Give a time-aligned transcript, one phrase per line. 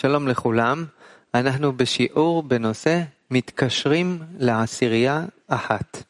[0.00, 0.84] שלום לכולם,
[1.34, 6.02] אנחנו בשיעור בנושא מתקשרים לעשירייה אחת.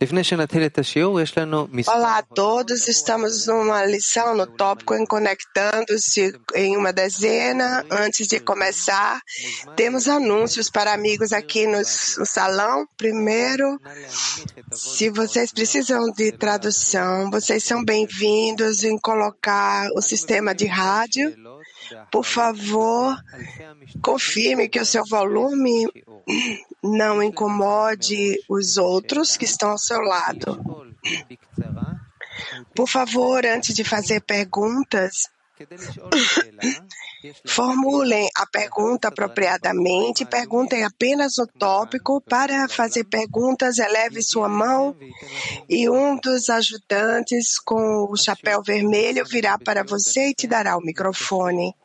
[0.00, 1.92] לפני שנתחיל את השיעור, יש לנו מספר...
[1.92, 7.82] Olá a todos, estamos numa lição no tópico em conectando-se em uma dezena.
[7.90, 9.18] Antes de começar,
[9.74, 12.86] temos anúncios para amigos aqui no, no salão.
[12.98, 13.78] Primeiro,
[14.70, 21.34] se vocês precisam de tradução, vocês são bem-vindos em colocar o sistema de rádio.
[22.11, 23.17] por favor,
[24.01, 25.87] confirme que o seu volume
[26.83, 30.59] não incomode os outros que estão ao seu lado.
[32.75, 35.29] Por favor, antes de fazer perguntas,
[37.45, 42.21] formulem a pergunta apropriadamente, perguntem apenas o tópico.
[42.21, 44.95] Para fazer perguntas, eleve sua mão
[45.69, 50.81] e um dos ajudantes com o chapéu vermelho virá para você e te dará o
[50.81, 51.75] microfone.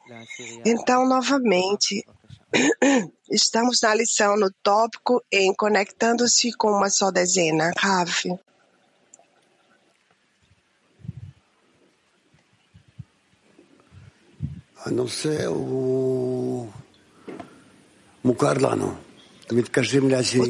[0.65, 2.05] Então, novamente,
[3.31, 7.73] estamos na lição no tópico em conectando-se com uma só dezena.
[7.77, 8.39] Rav.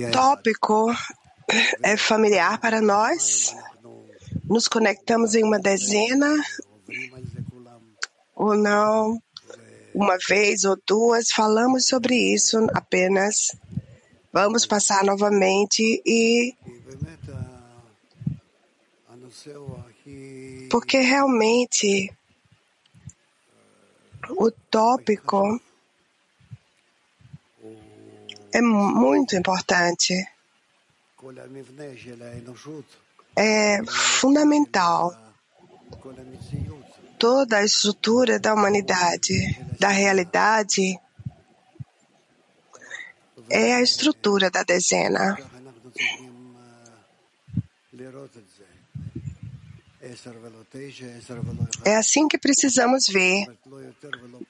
[0.09, 0.95] O tópico
[1.83, 3.55] é familiar para nós.
[4.45, 6.35] Nos conectamos em uma dezena
[8.35, 9.19] ou não?
[9.97, 13.57] uma vez ou duas falamos sobre isso apenas.
[14.31, 16.55] Vamos passar novamente e.
[20.71, 22.13] Porque realmente
[24.31, 25.59] o tópico
[28.53, 30.15] é muito importante.
[33.35, 35.27] É fundamental
[37.19, 39.34] toda a estrutura da humanidade,
[39.78, 40.98] da realidade,
[43.50, 45.37] é a estrutura da dezena.
[51.84, 53.47] É assim que precisamos ver.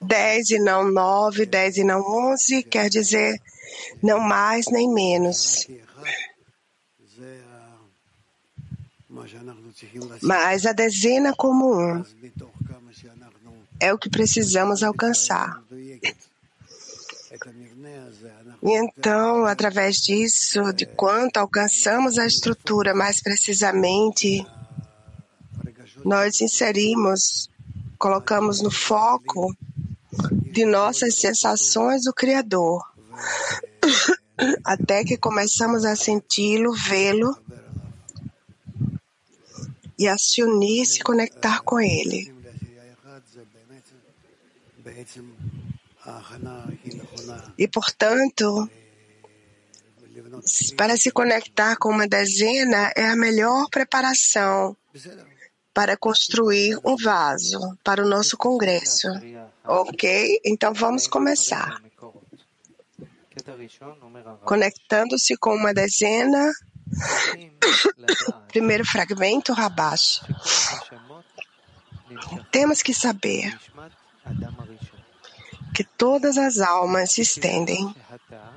[0.01, 2.01] 10 e não 9, 10 e não
[2.31, 3.41] 11, quer dizer
[4.01, 5.67] não mais nem menos.
[10.21, 12.03] Mas a dezena como um
[13.79, 15.61] é o que precisamos alcançar.
[18.63, 24.45] E então, através disso, de quanto alcançamos a estrutura mais precisamente,
[26.03, 27.49] nós inserimos,
[27.97, 29.55] colocamos no foco
[30.51, 32.83] de nossas sensações o Criador,
[34.63, 37.37] até que começamos a senti-lo, vê-lo
[39.99, 42.36] e a se unir, se conectar com ele.
[47.57, 48.69] E, portanto,
[50.75, 54.75] para se conectar com uma dezena é a melhor preparação
[55.73, 59.07] para construir um vaso para o nosso congresso.
[59.63, 60.41] Ok?
[60.45, 61.81] Então vamos começar.
[64.43, 66.51] Conectando-se com uma dezena.
[68.47, 70.21] Primeiro fragmento, Rabash.
[72.49, 73.53] Temos que saber
[75.77, 77.93] que todas as almas se estendem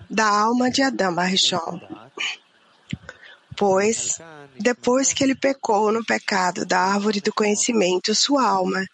[0.08, 1.78] da alma de Adão Barrichon.
[3.54, 4.18] Pois,
[4.58, 8.86] depois que ele pecou no pecado da árvore do conhecimento, sua alma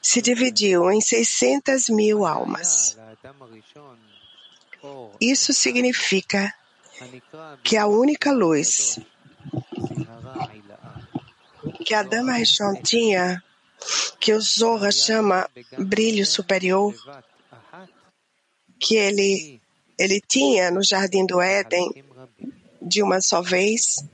[0.00, 2.96] se dividiu em 600 mil almas.
[5.20, 6.50] Isso significa
[7.62, 8.98] que a única luz
[11.84, 13.44] que Adão Barrichon tinha
[14.18, 16.94] que o Zohar chama brilho superior,
[18.78, 19.60] que ele,
[19.98, 22.04] ele tinha no jardim do Éden
[22.80, 24.04] de uma só vez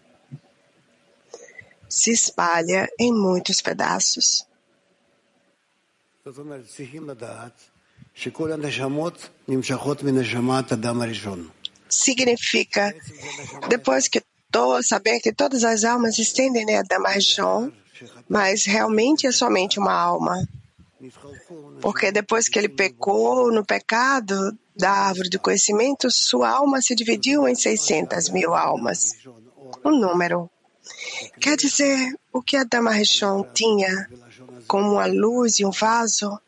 [1.89, 4.47] se espalha em muitos pedaços.
[11.89, 12.95] Significa,
[13.69, 17.71] depois que estou saber que todas as almas estendem né, a Damarjon,
[18.29, 20.49] mas realmente é somente uma alma.
[21.85, 27.47] Porque depois que ele pecou no pecado da árvore do conhecimento, sua alma se dividiu
[27.47, 29.11] em 600 mil almas.
[29.85, 30.49] Um número.
[31.39, 34.09] Quer dizer, o que Adam Arishon tinha
[34.67, 36.41] como uma luz e um vaso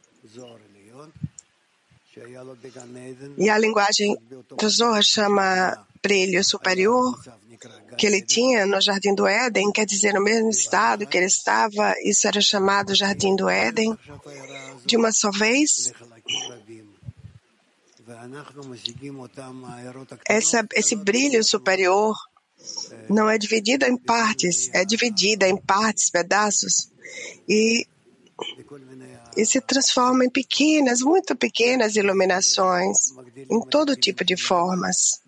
[3.37, 4.17] e a linguagem
[4.57, 7.15] do Zohar chama brilho superior
[7.97, 11.95] que ele tinha no Jardim do Éden, quer dizer, no mesmo estado que ele estava,
[12.03, 13.97] isso era chamado Jardim do Éden
[14.87, 15.93] de uma só vez.
[20.29, 22.15] Essa, esse brilho superior
[23.09, 26.91] não é dividido em partes, é dividida em partes, pedaços,
[27.49, 27.87] e,
[29.37, 33.13] e se transforma em pequenas, muito pequenas iluminações,
[33.51, 35.21] em todo tipo de formas.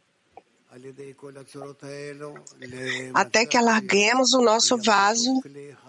[3.15, 5.41] Até que alarguemos o nosso vaso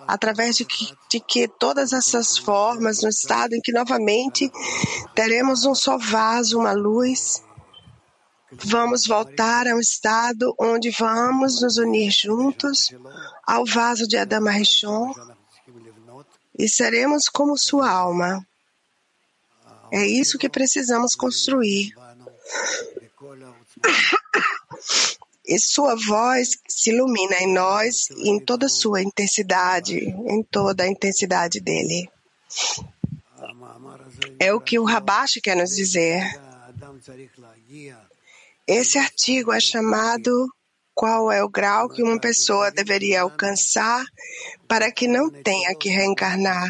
[0.08, 4.52] através de que, de que todas essas formas, no estado em que novamente
[5.14, 7.44] teremos um só vaso, uma luz,
[8.52, 12.90] vamos voltar ao estado onde vamos nos unir juntos
[13.46, 15.14] ao vaso de Adama Rishon
[16.58, 18.46] e seremos como sua alma.
[19.92, 21.94] É isso que precisamos construir.
[25.46, 30.88] E sua voz se ilumina em nós em toda a sua intensidade, em toda a
[30.88, 32.08] intensidade dele.
[34.40, 36.22] É o que o Rabash quer nos dizer.
[38.68, 40.54] Esse artigo é chamado
[40.94, 44.06] Qual é o grau que uma pessoa deveria alcançar
[44.68, 46.70] para que não tenha que reencarnar?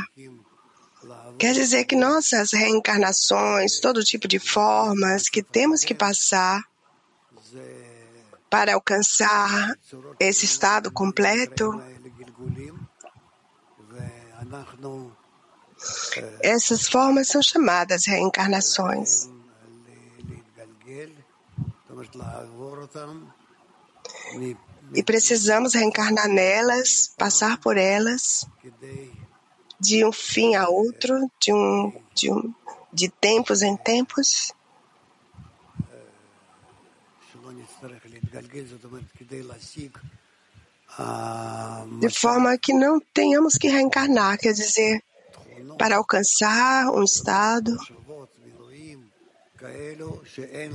[1.38, 6.69] Quer dizer que nossas reencarnações, todo tipo de formas que temos que passar
[8.50, 9.78] para alcançar
[10.20, 11.82] esse estado completo,
[16.42, 19.30] essas formas são chamadas reencarnações.
[24.94, 28.46] E precisamos reencarnar nelas, passar por elas,
[29.80, 32.54] de um fim a outro, de, um, de, um,
[32.92, 34.52] de tempos em tempos,
[42.00, 45.04] de forma que não tenhamos que reencarnar, quer dizer,
[45.78, 47.78] para alcançar um estado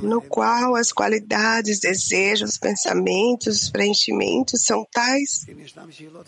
[0.02, 5.46] no qual as qualidades, desejos, pensamentos, preenchimentos são tais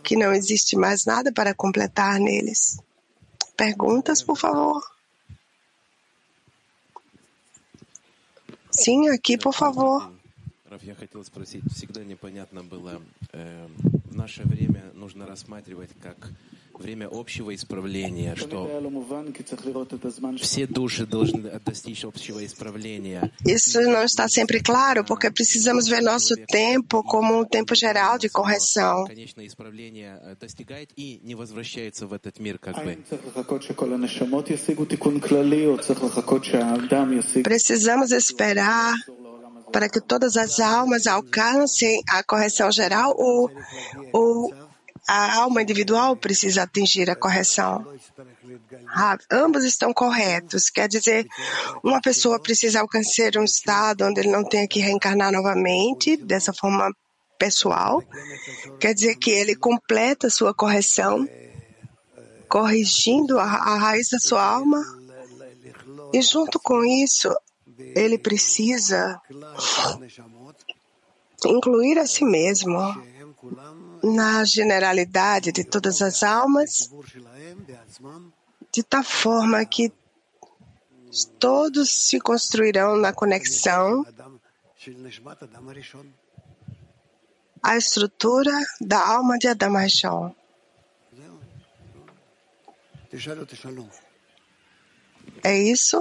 [0.03, 2.79] que não existe mais nada para completar neles.
[3.57, 4.83] Perguntas, por favor?
[8.71, 10.16] Sim, aqui, por favor.
[10.83, 13.03] Я хотел спросить, всегда непонятно было,
[13.33, 13.67] э,
[14.05, 16.31] в наше время нужно рассматривать как
[16.79, 18.69] время общего исправления, что
[20.41, 23.33] все души должны достичь общего исправления.
[23.45, 28.29] Isso não está sempre claro, porque precisamos ver nosso tempo como um tempo geral de
[28.29, 29.07] correção.
[29.07, 32.99] Конечное исправление достигает и не возвращается в этот мир как бы.
[37.43, 38.95] Precisamos esperar
[39.73, 43.51] para que todas as almas alcancem a correção geral ou,
[44.13, 44.55] ou
[45.09, 47.87] a alma individual precisa atingir a correção?
[48.89, 50.69] Ah, ambos estão corretos.
[50.71, 51.27] Quer dizer,
[51.83, 56.91] uma pessoa precisa alcançar um estado onde ele não tenha que reencarnar novamente, dessa forma
[57.39, 58.03] pessoal.
[58.81, 61.29] Quer dizer que ele completa sua correção,
[62.49, 64.83] corrigindo a, a raiz da sua alma.
[66.13, 67.33] E junto com isso,
[67.79, 69.21] ele precisa
[71.45, 72.79] incluir a si mesmo
[74.03, 76.91] na generalidade de todas as almas,
[78.73, 79.93] de tal forma que
[81.39, 84.05] todos se construirão na conexão
[87.63, 90.35] à estrutura da alma de Adam Rishon.
[95.43, 95.99] É isso?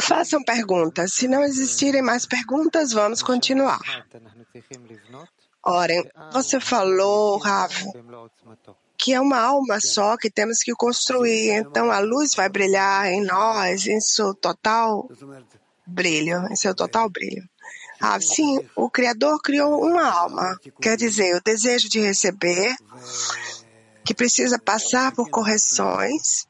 [0.00, 1.12] Façam perguntas.
[1.14, 3.80] Se não existirem mais perguntas, vamos continuar.
[5.62, 7.72] Orem, você falou, Rav,
[8.98, 11.50] que é uma alma só que temos que construir.
[11.50, 15.08] Então a luz vai brilhar em nós, em seu total
[15.86, 17.42] brilho, em seu total brilho.
[18.00, 22.74] Ah, sim, o Criador criou uma alma, quer dizer, o desejo de receber,
[24.04, 26.46] que precisa passar por correções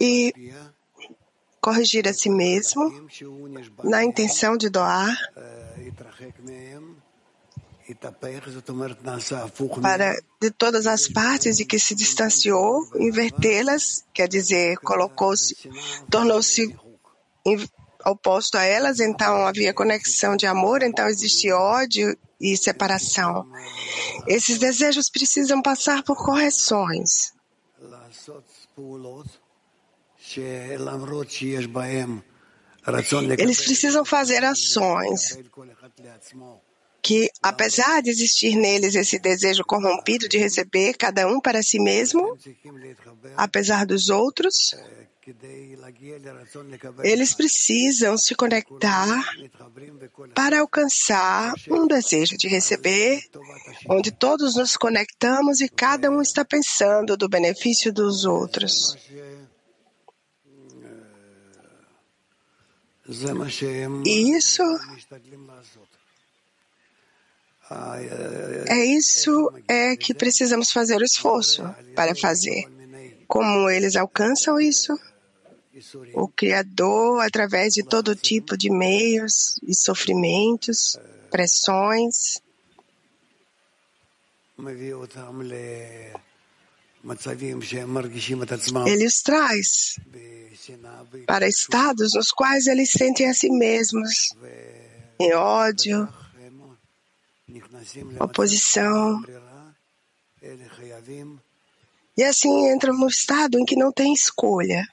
[0.00, 0.34] e
[1.60, 3.08] corrigir a si mesmo
[3.84, 5.16] na intenção de doar
[9.80, 15.56] para de todas as partes de que se distanciou, invertê-las, quer dizer, colocou-se,
[16.10, 16.74] tornou-se
[18.04, 23.46] oposto a elas, então havia conexão de amor, então existe ódio e separação.
[24.26, 27.32] Esses desejos precisam passar por correções.
[33.38, 35.38] Eles precisam fazer ações
[37.02, 42.38] que, apesar de existir neles esse desejo corrompido de receber cada um para si mesmo,
[43.36, 44.76] apesar dos outros,
[47.04, 49.22] eles precisam se conectar
[50.34, 53.22] para alcançar um desejo de receber,
[53.88, 58.96] onde todos nos conectamos e cada um está pensando do benefício dos outros.
[64.04, 64.62] E isso
[68.68, 71.62] é isso é que precisamos fazer o esforço
[71.94, 72.64] para fazer.
[73.26, 74.92] Como eles alcançam isso?
[76.14, 80.98] O Criador, através de todo tipo de meios e sofrimentos,
[81.30, 82.42] pressões,
[88.86, 89.98] ele os traz
[91.26, 94.34] para estados nos quais eles sentem a si mesmos
[95.18, 96.08] em ódio,
[98.20, 99.22] oposição.
[102.16, 104.86] E assim entram no estado em que não tem escolha,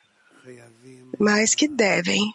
[1.20, 2.34] mas que devem.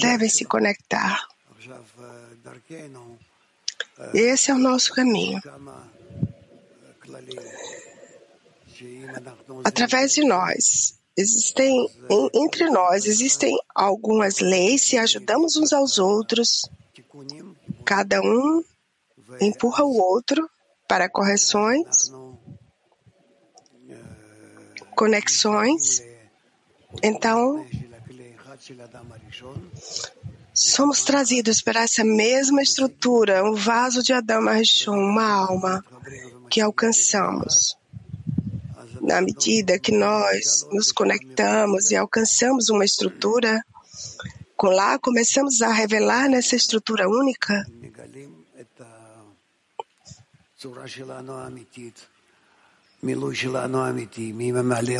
[0.00, 1.28] Devem se conectar.
[4.12, 5.40] Esse é o nosso caminho.
[9.64, 11.88] Através de nós, existem
[12.34, 16.68] entre nós existem algumas leis se ajudamos uns aos outros.
[17.84, 18.64] Cada um
[19.40, 20.48] empurra o outro
[20.88, 22.12] para correções,
[24.94, 26.02] conexões.
[27.02, 27.66] Então,
[30.54, 35.84] somos trazidos para essa mesma estrutura, um vaso de Adão Arishon, uma alma
[36.50, 37.76] que alcançamos.
[39.00, 43.62] Na medida que nós nos conectamos e alcançamos uma estrutura,
[44.56, 47.64] com lá começamos a revelar nessa estrutura única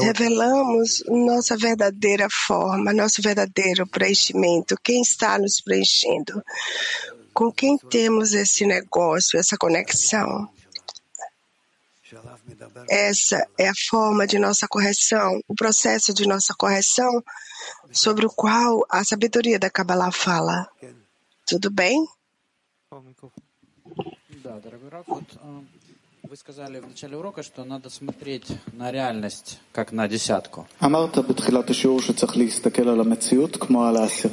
[0.04, 6.42] Revelamos nossa verdadeira forma, nosso verdadeiro preenchimento, quem está nos preenchendo,
[7.32, 10.48] com quem temos esse negócio, essa conexão.
[12.88, 17.22] Essa é a forma de nossa correção, o processo de nossa correção,
[17.91, 20.67] sobre o qual a sabedoria da Kabbalah fala.
[21.45, 22.07] Tudo bem?
[26.31, 30.65] Вы сказали в начале урока, что надо смотреть на реальность, как на десятку.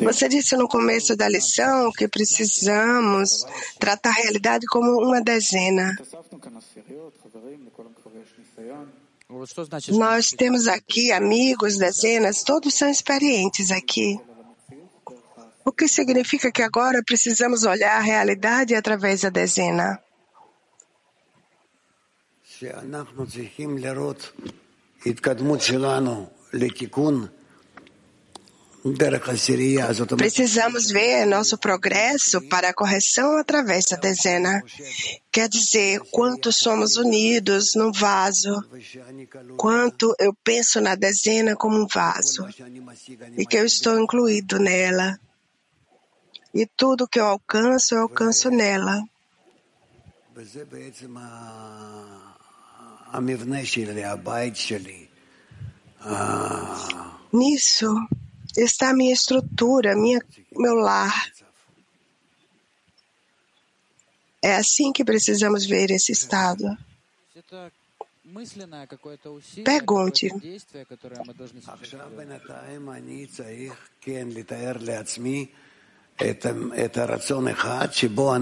[0.00, 3.44] Você disse no começo da lição que precisamos
[3.80, 5.98] tratar a realidade como uma dezena.
[9.89, 14.19] Nós temos aqui amigos, dezenas, todos são experientes aqui.
[15.65, 19.99] O que significa que agora precisamos olhar a realidade através da dezena.
[30.17, 34.61] Precisamos ver nosso progresso para a correção através da dezena.
[35.31, 38.61] Quer dizer, quanto somos unidos num vaso,
[39.55, 42.45] quanto eu penso na dezena como um vaso,
[43.37, 45.17] e que eu estou incluído nela.
[46.53, 49.01] E tudo que eu alcanço, eu alcanço nela.
[57.31, 57.95] Nisso
[58.55, 60.19] está a minha estrutura, minha,
[60.55, 61.31] meu lar.
[64.41, 66.77] É assim que precisamos ver esse estado.
[69.63, 70.29] Pergunte.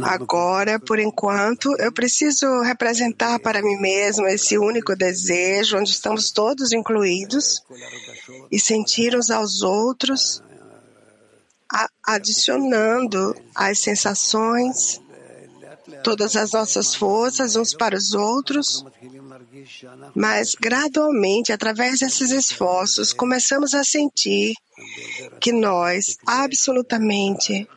[0.08, 6.74] Agora, por enquanto, eu preciso representar para mim mesmo esse único desejo, onde estamos todos
[6.74, 7.64] incluídos,
[8.52, 10.44] e sentir uns aos outros,
[12.04, 15.00] adicionando as sensações,
[16.04, 18.86] todas as nossas forças uns para os outros,
[20.16, 24.54] mas gradualmente, através desses esforços, começamos a sentir
[25.40, 27.68] que nós absolutamente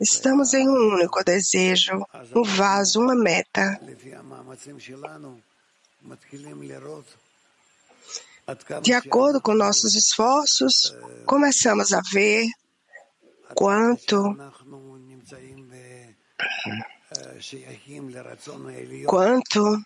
[0.00, 3.80] estamos em um único desejo, um vaso, uma meta.
[8.82, 10.94] De acordo com nossos esforços,
[11.26, 12.46] começamos a ver
[13.54, 14.36] quanto
[19.06, 19.82] quanto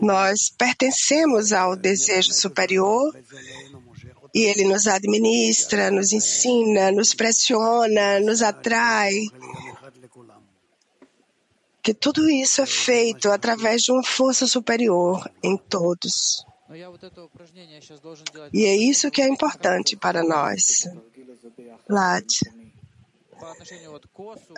[0.00, 3.14] Nós pertencemos ao desejo superior
[4.34, 9.12] e ele nos administra, nos ensina, nos pressiona, nos atrai.
[11.82, 16.44] Que tudo isso é feito através de uma força superior em todos.
[18.52, 20.88] E é isso que é importante para nós.
[21.88, 22.26] Lad.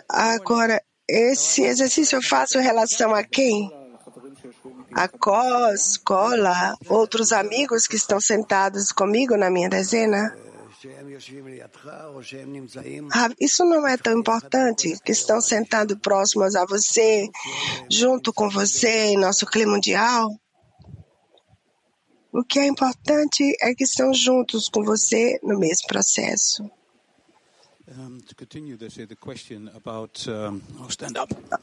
[0.09, 3.71] Agora, esse exercício eu faço em relação a quem?
[4.93, 10.35] A Cos, Cola, outros amigos que estão sentados comigo na minha dezena?
[13.11, 17.27] Ah, isso não é tão importante, que estão sentados próximos a você,
[17.89, 20.29] junto com você em nosso clima mundial.
[22.31, 26.69] O que é importante é que estão juntos com você no mesmo processo.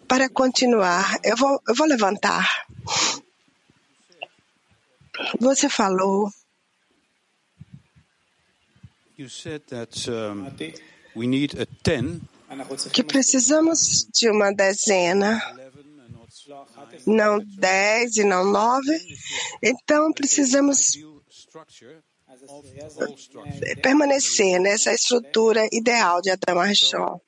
[0.08, 2.48] Para continuar, eu vou, eu vou levantar.
[5.38, 6.30] Você falou.
[12.90, 15.40] Que precisamos de uma dezena,
[17.06, 18.98] não dez e não nove.
[19.62, 20.98] Então precisamos
[23.82, 27.20] permanecer nessa estrutura ideal de Adam Arishon.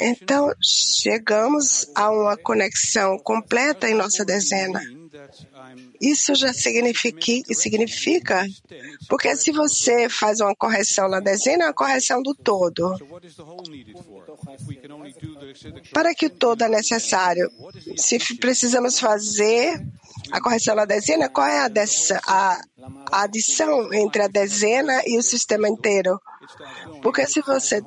[0.00, 4.80] Então, chegamos a uma conexão completa em nossa dezena.
[6.00, 8.46] Isso já significa, significa,
[9.08, 12.94] porque se você faz uma correção na dezena, é uma correção do todo.
[15.92, 17.50] Para que o todo é necessário?
[17.96, 19.82] Se precisamos fazer
[20.30, 21.70] a correção na dezena, qual é a,
[22.26, 22.60] a,
[23.10, 26.20] a adição entre a dezena e o sistema inteiro?
[27.02, 27.82] Porque se você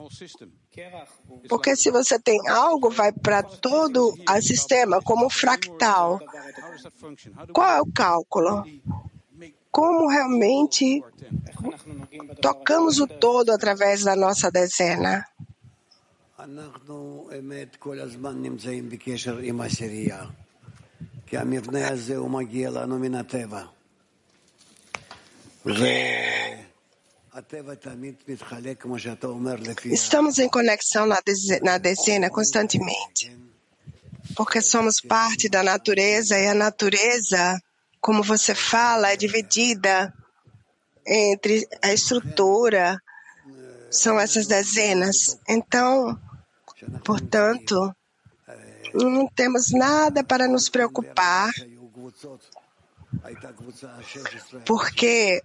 [1.49, 6.19] porque se você tem algo, vai para todo o sistema, como fractal.
[7.51, 8.63] Qual é o cálculo?
[9.69, 11.03] Como realmente
[12.41, 15.25] tocamos o todo através da nossa dezena?
[21.30, 23.62] כי המבנה הזה הוא מגיע לנו מן הטבע.
[29.92, 31.18] Estamos em conexão na,
[31.62, 33.36] na dezena constantemente,
[34.36, 37.60] porque somos parte da natureza e a natureza,
[38.00, 40.14] como você fala, é dividida
[41.06, 43.02] entre a estrutura,
[43.90, 45.38] são essas dezenas.
[45.48, 46.18] Então,
[47.04, 47.94] portanto,
[48.93, 51.51] não temos nada para nos preocupar,
[54.65, 55.41] porque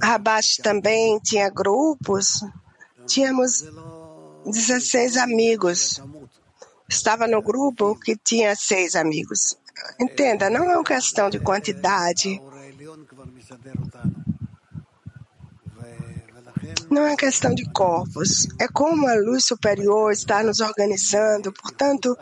[0.00, 2.40] Abaixo também tinha grupos,
[3.06, 3.64] tínhamos
[4.46, 6.00] 16 amigos.
[6.88, 9.58] Estava no grupo que tinha seis amigos.
[10.00, 12.40] Entenda, não é uma questão de quantidade.
[16.90, 18.48] Não é questão de corpos.
[18.58, 21.52] É como a luz superior está nos organizando.
[21.52, 22.16] Portanto,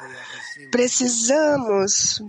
[0.70, 2.20] precisamos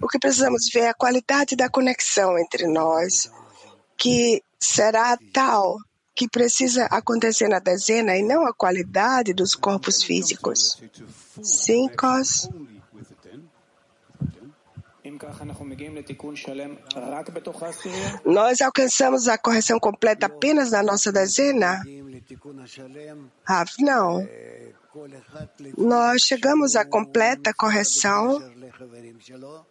[0.00, 3.30] o que precisamos ver é a qualidade da conexão entre nós,
[3.96, 5.76] que será tal
[6.14, 10.82] que precisa acontecer na dezena e não a qualidade dos corpos físicos.
[11.42, 12.48] Sim, Cos?
[18.24, 21.82] Nós alcançamos a correção completa apenas na nossa dezena?
[23.46, 24.28] Ah, não.
[25.76, 28.42] Nós chegamos à completa correção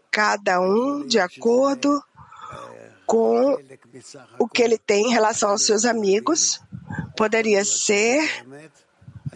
[0.09, 2.03] cada um de acordo
[3.05, 3.57] com
[4.39, 6.61] o que ele tem em relação aos seus amigos.
[7.15, 8.45] Poderia ser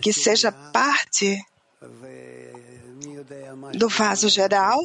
[0.01, 1.41] que seja parte
[3.77, 4.79] do vaso geral,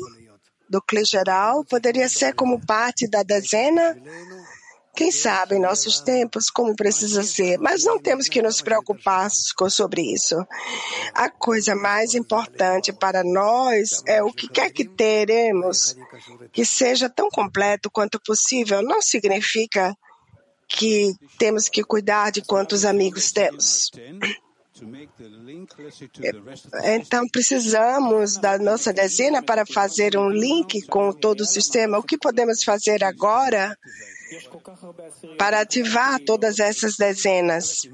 [0.70, 3.96] do clã geral, poderia ser como parte da dezena
[4.94, 10.02] quem sabe em nossos tempos como precisa ser, mas não temos que nos preocupar sobre
[10.02, 10.36] isso.
[11.14, 15.96] A coisa mais importante para nós é o que quer que teremos
[16.52, 18.82] que seja tão completo quanto possível.
[18.82, 19.96] Não significa
[20.68, 23.90] que temos que cuidar de quantos amigos temos.
[26.84, 31.98] Então, precisamos da nossa dezena para fazer um link com todo o sistema.
[31.98, 33.76] O que podemos fazer agora
[35.38, 37.88] para ativar todas essas dezenas.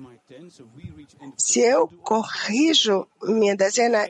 [1.37, 4.09] Se eu corrijo minha dezena,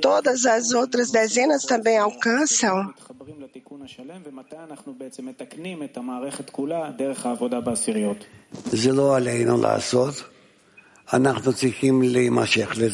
[0.00, 2.92] todas as outras dezenas também alcançam.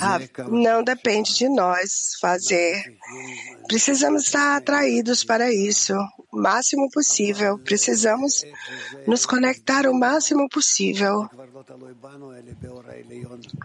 [0.03, 2.97] Ah, não depende de nós fazer.
[3.69, 5.95] Precisamos estar atraídos para isso
[6.33, 7.59] o máximo possível.
[7.59, 8.45] Precisamos
[9.07, 11.29] nos conectar o máximo possível.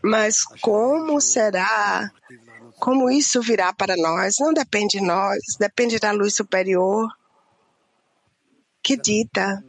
[0.04, 2.12] Mas como será?
[2.80, 4.36] Como isso virá para nós?
[4.40, 7.10] Não depende de nós, depende da luz superior
[8.86, 9.64] que dita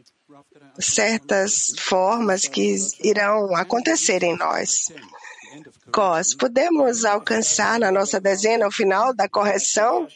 [0.79, 4.85] certas formas que irão acontecer em nós.
[5.91, 10.07] Cos, podemos alcançar na nossa dezena o final da correção?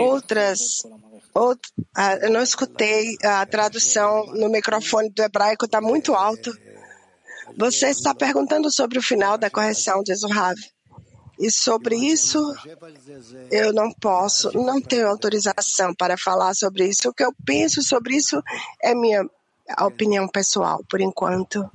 [0.00, 0.60] Outras,
[1.34, 1.60] out,
[1.96, 6.52] ah, eu não escutei a tradução no microfone do hebraico, está muito alto.
[7.56, 10.56] Você está perguntando sobre o final da correção, diz o Rav.
[11.39, 12.39] E sobre isso,
[13.51, 17.09] eu não posso, não tenho autorização para falar sobre isso.
[17.09, 18.41] O que eu penso sobre isso
[18.81, 19.29] é minha
[19.81, 21.69] opinião pessoal, por enquanto.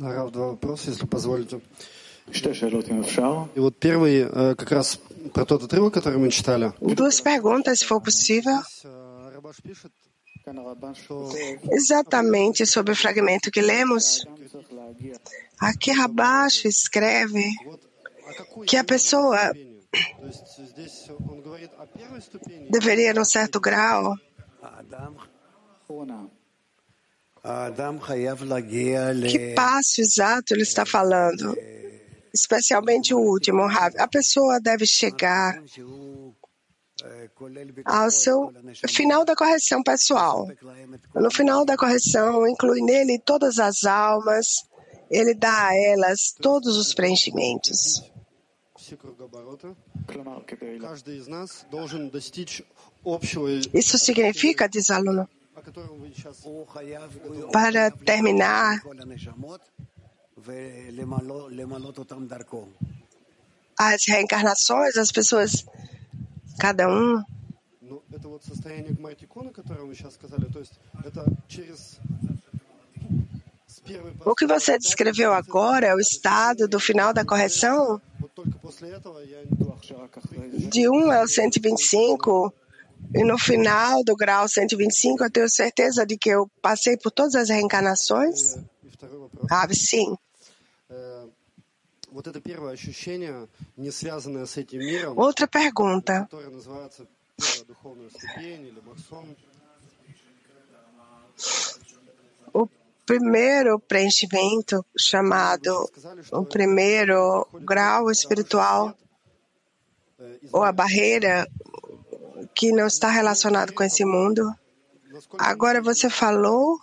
[0.00, 1.60] Рав, два вопроса, если позволите.
[2.30, 5.00] И вот первый как раз
[5.32, 6.74] про тот отрывок, который мы читали.
[6.78, 8.60] Duas perguntas, se for possível.
[11.71, 14.25] Exatamente sobre o fragmento que lemos,
[15.59, 17.45] aqui Rabash escreve
[18.67, 19.53] que a pessoa
[22.69, 24.15] deveria, num certo grau,
[29.29, 31.55] que passo exato ele está falando?
[32.33, 35.61] Especialmente o último, A pessoa deve chegar
[37.85, 38.53] ao seu
[38.87, 40.47] final da correção pessoal.
[41.13, 44.47] No final da correção, inclui nele todas as almas,
[45.09, 48.03] ele dá a elas todos os preenchimentos.
[53.73, 55.27] Isso significa, diz aluno,
[57.51, 58.81] para terminar,
[63.77, 65.65] as reencarnações, as pessoas
[66.59, 67.23] cada um.
[74.25, 78.01] O que você descreveu agora é o estado do final da correção?
[80.69, 82.53] De 1 ao 125,
[83.13, 87.35] e no final do grau 125, eu tenho certeza de que eu passei por todas
[87.35, 88.57] as reencarnações?
[89.51, 90.15] Ah, sim.
[95.15, 96.27] Outra pergunta.
[102.53, 102.67] O
[103.05, 105.89] primeiro preenchimento, chamado
[106.31, 108.95] o primeiro grau espiritual,
[110.51, 111.47] ou a barreira
[112.53, 114.53] que não está relacionado com esse mundo.
[115.39, 116.79] Agora você falou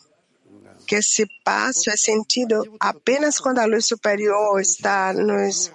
[0.91, 5.71] que esse passo é sentido apenas quando a luz superior está nos,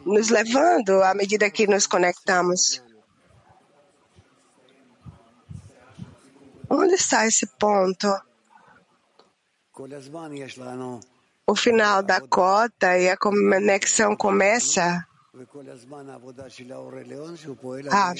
[0.00, 2.82] nos levando à medida que nos conectamos.
[6.70, 8.08] Onde está esse ponto?
[11.46, 15.06] O final da cota e a conexão começa.
[17.90, 18.14] Ah,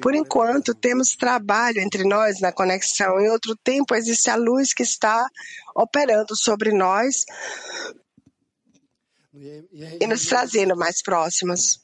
[0.00, 3.20] por enquanto, temos trabalho entre nós na conexão.
[3.20, 5.26] Em outro tempo, existe a luz que está
[5.74, 7.24] operando sobre nós
[10.00, 11.80] e nos trazendo mais próximos.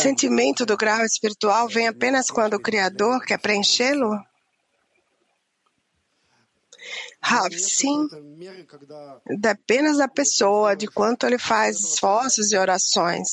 [0.00, 4.10] Sentimento do grau espiritual vem apenas quando o Criador quer preenchê-lo?
[7.26, 8.06] Rav, sim,
[9.38, 13.28] depende da pessoa, de quanto ele faz esforços e orações.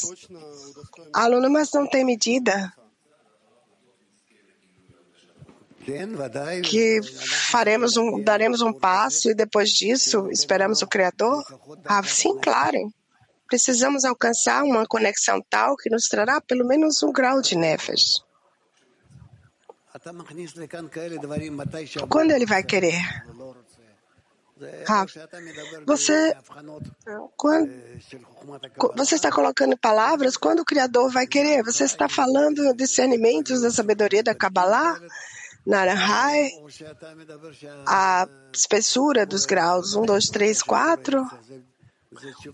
[1.13, 2.71] Aluno, mas não tem medida
[6.63, 11.43] que faremos um, daremos um passo e depois disso esperamos o Criador?
[11.83, 12.77] Ah, sim, claro.
[13.45, 18.23] Precisamos alcançar uma conexão tal que nos trará pelo menos um grau de nefes.
[22.09, 23.01] Quando ele vai querer?
[24.85, 25.27] Rafa,
[25.85, 26.35] você,
[27.35, 27.71] quando,
[28.95, 31.63] você está colocando palavras quando o Criador vai querer.
[31.63, 34.99] Você está falando discernimentos da sabedoria da Kabbalah,
[35.65, 36.49] Narahai,
[37.87, 41.25] a espessura dos graus 1, 2, 3, 4?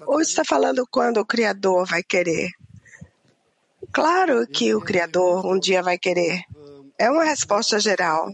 [0.06, 2.52] Ou está falando quando o Criador vai querer?
[3.92, 6.44] Claro que o Criador um dia vai querer.
[6.98, 8.30] É uma resposta geral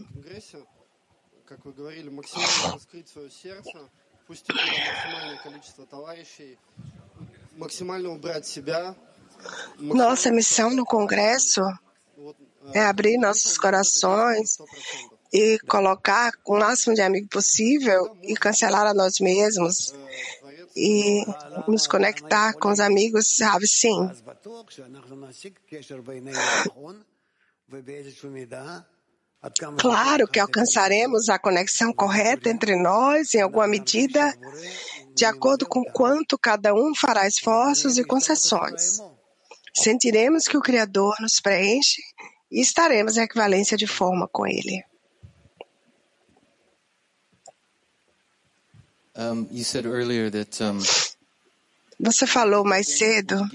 [1.63, 3.89] как вы говорили, максимально раскрыть свое сердце,
[4.27, 6.57] пустить туда максимальное количество товарищей,
[7.57, 8.95] максимально убрать себя.
[9.77, 11.61] Nossa missão no Congresso
[12.73, 14.57] é abrir nossos corações
[15.31, 19.93] e colocar o máximo de amigo possível e cancelar a nós mesmos
[20.75, 21.23] e
[21.67, 23.67] nos conectar com os amigos, sabe?
[23.67, 24.09] Sim.
[29.78, 34.32] Claro que alcançaremos a conexão correta entre nós, em alguma medida,
[35.14, 39.00] de acordo com quanto cada um fará esforços e concessões.
[39.76, 42.00] Sentiremos que o Criador nos preenche
[42.50, 44.82] e estaremos em equivalência de forma com Ele.
[49.16, 50.80] Um, you said earlier that um,
[52.00, 53.48] Você falou mais cedo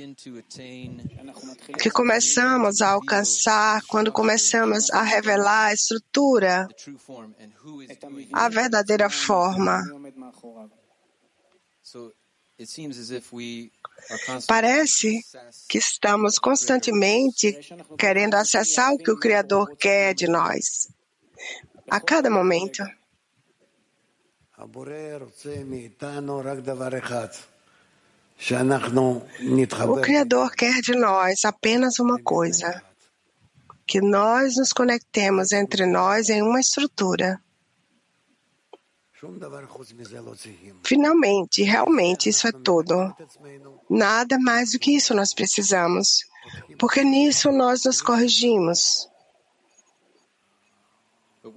[1.82, 6.68] que começamos a alcançar quando começamos a revelar a estrutura,
[8.34, 9.82] a verdadeira forma.
[14.48, 15.22] Parece
[15.68, 17.58] que estamos constantemente
[17.98, 20.90] querendo acessar o que o Criador quer de nós,
[21.90, 22.84] a cada momento.
[30.00, 32.82] O Criador quer de nós apenas uma coisa:
[33.86, 37.42] que nós nos conectemos entre nós em uma estrutura.
[40.86, 43.14] Finalmente, realmente, isso é tudo.
[43.90, 46.20] Nada mais do que isso nós precisamos,
[46.80, 49.10] porque nisso nós nos corrigimos.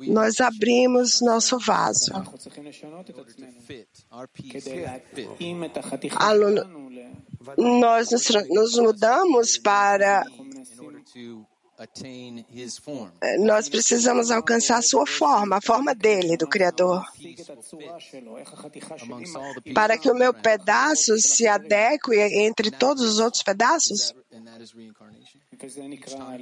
[0.01, 2.13] Nós abrimos nosso vaso.
[6.17, 6.91] Aluno,
[7.57, 10.25] nós nos, nos mudamos para
[13.41, 17.05] nós precisamos alcançar a sua forma, a forma dele, do Criador.
[19.75, 24.15] Para que o meu pedaço se adeque entre todos os outros pedaços.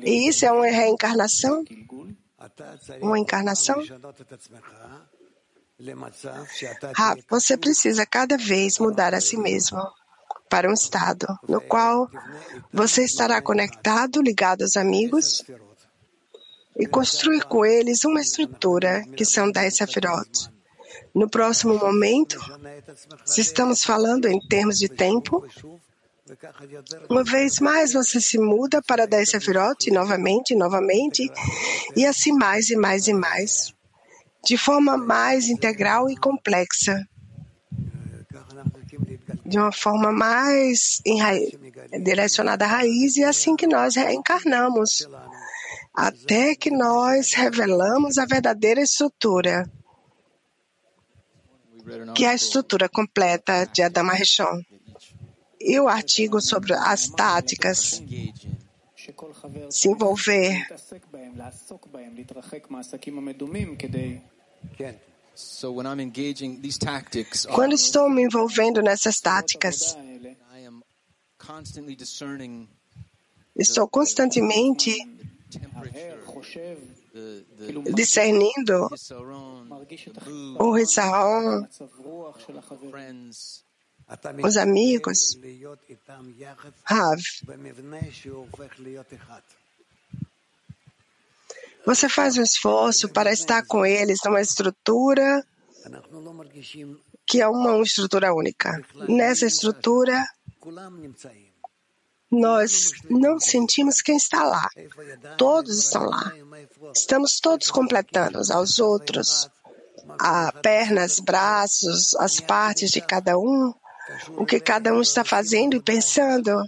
[0.02, 1.64] E isso é uma reencarnação?
[3.00, 3.76] Uma encarnação?
[6.96, 9.81] Ah, você precisa cada vez mudar a si mesmo
[10.48, 12.11] para um estado no qual
[12.72, 15.44] você estará conectado, ligado aos amigos
[16.76, 20.50] e construir com eles uma estrutura que são dez sefirot.
[21.14, 22.38] No próximo momento,
[23.24, 25.44] se estamos falando em termos de tempo,
[27.08, 31.30] uma vez mais você se muda para dez sefirot, novamente, novamente,
[31.96, 33.74] e assim mais e mais e mais,
[34.44, 37.06] de forma mais integral e complexa.
[39.44, 41.00] De uma forma mais
[42.02, 45.08] direcionada à raiz, e é assim que nós reencarnamos,
[45.92, 49.68] até que nós revelamos a verdadeira estrutura,
[52.14, 54.62] que é a estrutura completa de Adama Rishon.
[55.61, 58.03] E o artigo sobre as táticas,
[59.70, 60.66] se envolver.
[67.55, 69.96] Quando estou me envolvendo nessas táticas,
[73.57, 74.96] estou constantemente
[77.94, 78.88] discernindo
[80.59, 81.66] o Rissaon,
[84.42, 85.38] os amigos,
[86.85, 87.20] Rav.
[91.87, 95.44] Você faz um esforço para estar com eles numa estrutura
[97.27, 98.70] que é uma estrutura única.
[99.09, 100.27] Nessa estrutura,
[102.31, 104.68] nós não sentimos quem está lá.
[105.38, 106.33] Todos estão lá.
[106.94, 109.49] Estamos todos completando aos outros.
[110.18, 113.73] A pernas, braços, as partes de cada um,
[114.37, 116.62] o que cada um está fazendo e pensando.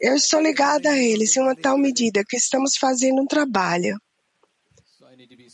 [0.00, 4.00] Eu estou ligada a eles em uma tal medida que estamos fazendo um trabalho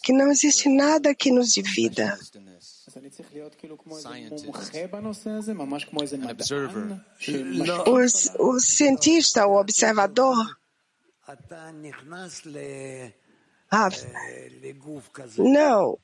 [0.02, 2.18] que não existe nada que nos divida.
[7.86, 10.58] O, o cientista, o observador,
[13.70, 13.90] ah,
[15.36, 15.98] não.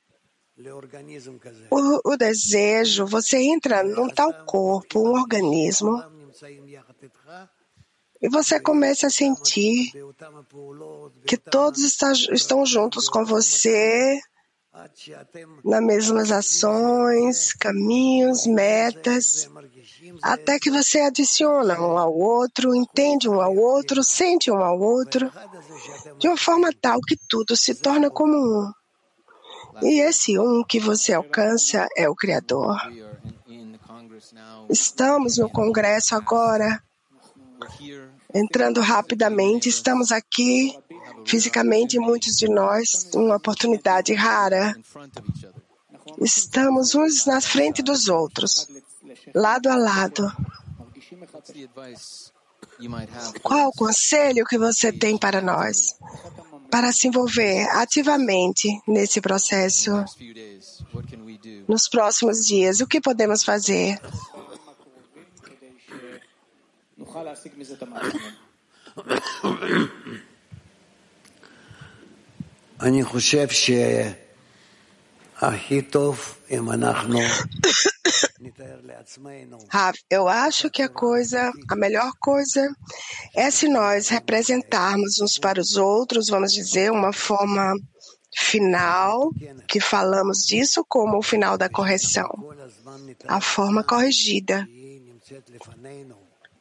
[1.70, 6.00] O, o desejo, você entra num tal corpo, um organismo,
[8.22, 9.92] e você começa a sentir
[11.26, 11.82] que todos
[12.32, 14.20] estão juntos com você
[15.64, 19.48] nas mesmas ações, caminhos, metas,
[20.22, 25.30] até que você adiciona um ao outro, entende um ao outro, sente um ao outro,
[26.18, 28.83] de uma forma tal que tudo se torna como um.
[29.82, 32.76] E esse um que você alcança é o Criador.
[34.68, 36.82] Estamos no Congresso agora,
[38.32, 39.68] entrando rapidamente.
[39.68, 40.78] Estamos aqui
[41.26, 44.74] fisicamente, muitos de nós, uma oportunidade rara.
[46.20, 48.68] Estamos uns na frente dos outros,
[49.34, 50.30] lado a lado.
[53.42, 55.96] Qual o conselho que você tem para nós?
[56.71, 59.91] Para se envolver ativamente nesse processo
[61.67, 63.99] nos próximos dias, o que podemos fazer?
[72.81, 74.22] אני חושב שהכי טוב אם אנחנו
[79.68, 82.68] Rav, eu acho que a coisa, a melhor coisa
[83.34, 87.74] é se nós representarmos uns para os outros, vamos dizer, uma forma
[88.36, 89.30] final,
[89.66, 92.28] que falamos disso como o final da correção,
[93.26, 94.68] a forma corrigida.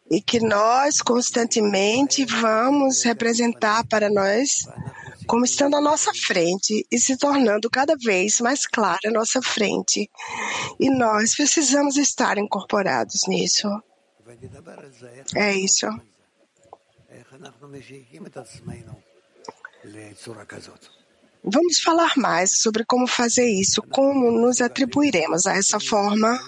[0.10, 4.68] E que nós constantemente vamos representar para nós
[5.28, 10.10] como estando à nossa frente e se tornando cada vez mais clara à nossa frente.
[10.80, 13.68] E nós precisamos estar incorporados nisso.
[15.36, 15.88] É isso.
[21.44, 26.40] Vamos falar mais sobre como fazer isso, como nos atribuiremos a essa forma.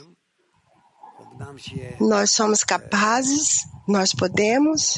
[1.99, 4.97] Nós somos capazes, nós podemos,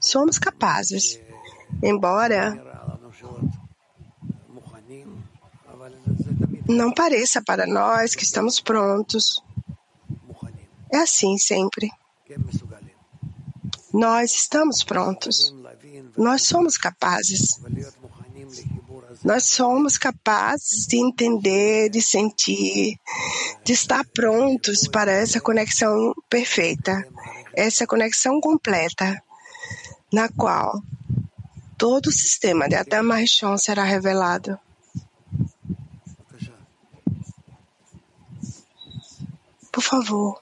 [0.00, 1.20] somos capazes.
[1.82, 2.67] Embora
[6.68, 9.42] não pareça para nós que estamos prontos.
[10.92, 11.90] É assim sempre.
[13.92, 15.54] Nós estamos prontos.
[16.16, 17.58] Nós somos capazes.
[19.24, 22.98] Nós somos capazes de entender, de sentir,
[23.64, 27.06] de estar prontos para essa conexão perfeita,
[27.54, 29.20] essa conexão completa,
[30.12, 30.80] na qual
[31.76, 34.58] todo o sistema de Adam Rishon será revelado.
[39.70, 40.40] Por favor.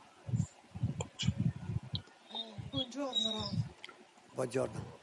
[4.34, 4.94] Buongiorno.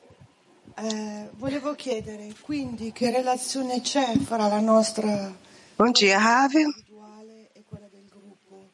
[0.75, 5.31] Eh, volevo chiedere quindi che relazione c'è fra la nostra
[5.75, 8.69] Bom dia, e quella del gruppo?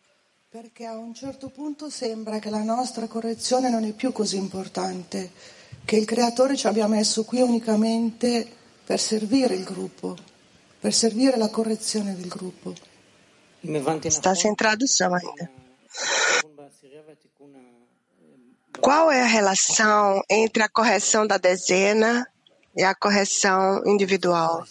[0.49, 5.31] Perché a un certo punto sembra che la nostra correzione non è più così importante,
[5.85, 8.47] che il Creatore ci abbia messo qui unicamente
[8.85, 10.17] per servire il gruppo,
[10.79, 12.73] per servire la correzione del gruppo.
[14.06, 15.50] Está sem tradução ainda.
[18.82, 22.26] Qual é a relação entre a correção da dezena
[22.76, 24.63] e a correção individual?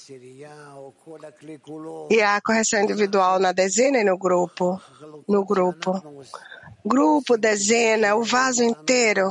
[2.10, 4.80] E a correção individual na dezena e no grupo?
[5.28, 5.92] No grupo.
[6.84, 9.28] Grupo, dezena, o vaso inteiro.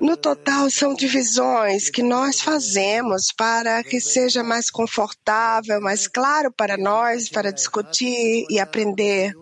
[0.00, 6.76] No total, são divisões que nós fazemos para que seja mais confortável, mais claro para
[6.76, 9.34] nós, para discutir e aprender.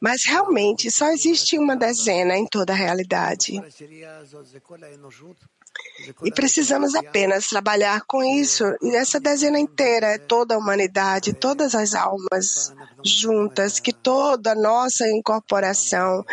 [0.00, 3.52] Mas realmente só existe uma dezena em toda a realidade.
[6.24, 8.64] E precisamos apenas trabalhar com isso.
[8.82, 14.54] E essa dezena inteira é toda a humanidade, todas as almas juntas, que toda a
[14.54, 16.24] nossa incorporação,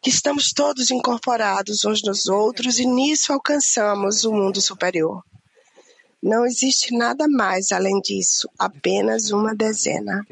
[0.00, 5.22] que estamos todos incorporados uns nos outros e nisso alcançamos o mundo superior.
[6.22, 10.24] Não existe nada mais além disso, apenas uma dezena.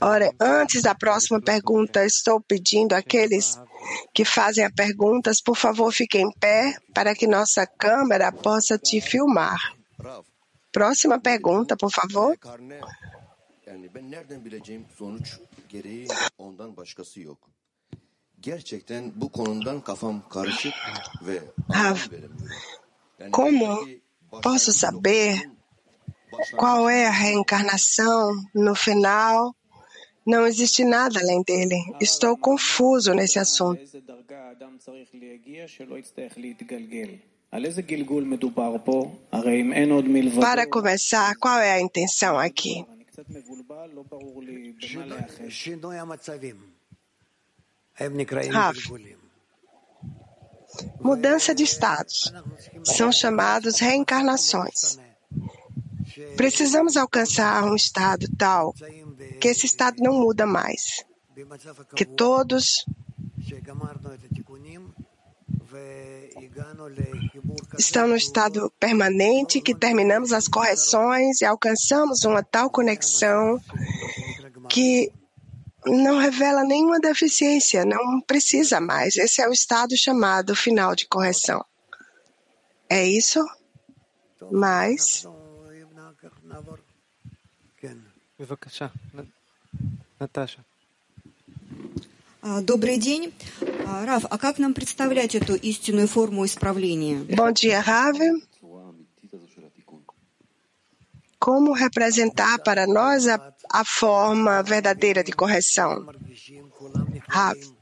[0.00, 3.56] Ora, antes da próxima pergunta, estou pedindo àqueles
[4.12, 9.00] que fazem as perguntas, por favor, fiquem em pé para que nossa câmera possa te
[9.00, 9.60] filmar.
[10.72, 12.36] Próxima pergunta, por favor.
[18.42, 20.74] Gerçekten bu konudan kafam karışık
[21.22, 21.40] ve
[23.30, 23.86] como
[24.42, 25.50] posso saber
[26.56, 29.54] qual é a reencarnação no final?
[30.26, 31.76] Não existe nada além dele.
[32.00, 33.80] Estou confuso nesse assunto.
[40.40, 42.84] Para começar, qual é a intenção aqui?
[48.50, 48.76] Rav,
[51.00, 52.32] mudança de estados.
[52.84, 54.98] São chamados reencarnações.
[56.36, 58.74] Precisamos alcançar um estado tal
[59.40, 61.04] que esse estado não muda mais.
[61.94, 62.84] Que todos
[67.78, 73.60] estão no estado permanente, que terminamos as correções e alcançamos uma tal conexão
[74.68, 75.12] que
[75.85, 79.15] não revela nenhuma deficiência, não precisa mais.
[79.15, 81.63] Esse é o estado chamado final de correção.
[82.89, 83.39] É isso?
[84.51, 85.25] Mas.
[90.19, 90.65] Natasha.
[92.63, 93.33] Добрый день.
[93.85, 97.23] Раф, а как нам представлять эту истинную форму исправления?
[97.35, 98.17] Bom dia, Rav.
[101.39, 106.06] Como representar para nós a, a forma verdadeira de correção?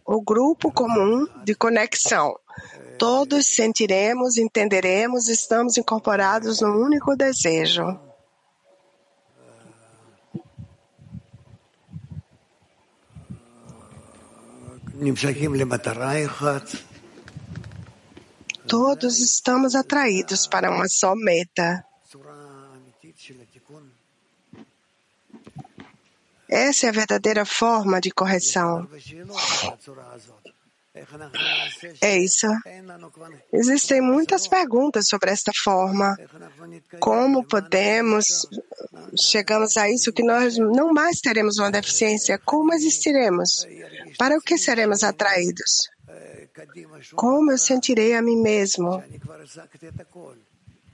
[0.04, 2.38] O grupo comum de conexão.
[2.98, 7.98] Todos sentiremos, entenderemos, estamos incorporados num único desejo.
[18.66, 21.87] Todos estamos atraídos para uma só meta.
[26.48, 28.88] Essa é a verdadeira forma de correção.
[32.00, 32.46] É isso.
[33.52, 36.16] Existem muitas perguntas sobre esta forma.
[36.98, 38.46] Como podemos,
[39.16, 42.38] chegamos a isso que nós não mais teremos uma deficiência?
[42.38, 43.66] Como existiremos?
[44.18, 45.88] Para o que seremos atraídos?
[47.14, 49.02] Como eu sentirei a mim mesmo?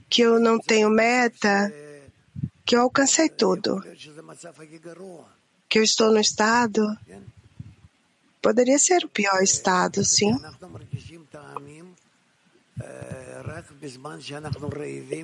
[0.09, 1.73] Que eu não tenho meta,
[2.65, 3.81] que eu alcancei tudo,
[5.69, 6.81] que eu estou no estado
[8.45, 10.37] Poderia ser o pior estado, sim.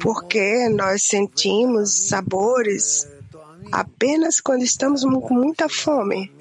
[0.01, 3.07] Porque nós sentimos sabores
[3.71, 6.31] apenas quando estamos com muita fome.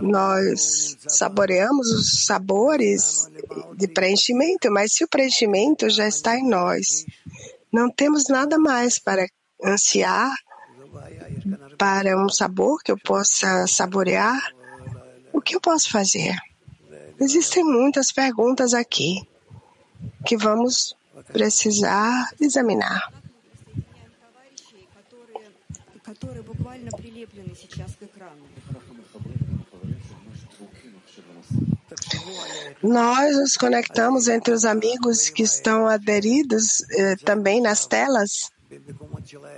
[0.00, 3.30] Nós saboreamos os sabores
[3.76, 7.06] de preenchimento, mas se o preenchimento já está em nós,
[7.70, 9.28] não temos nada mais para
[9.64, 10.28] ansiar
[11.78, 14.52] para um sabor que eu possa saborear
[15.32, 16.36] o que eu posso fazer?
[17.20, 19.26] Existem muitas perguntas aqui
[20.26, 20.96] que vamos
[21.32, 23.12] precisar examinar.
[32.82, 38.50] Nós nos conectamos entre os amigos que estão aderidos eh, também nas telas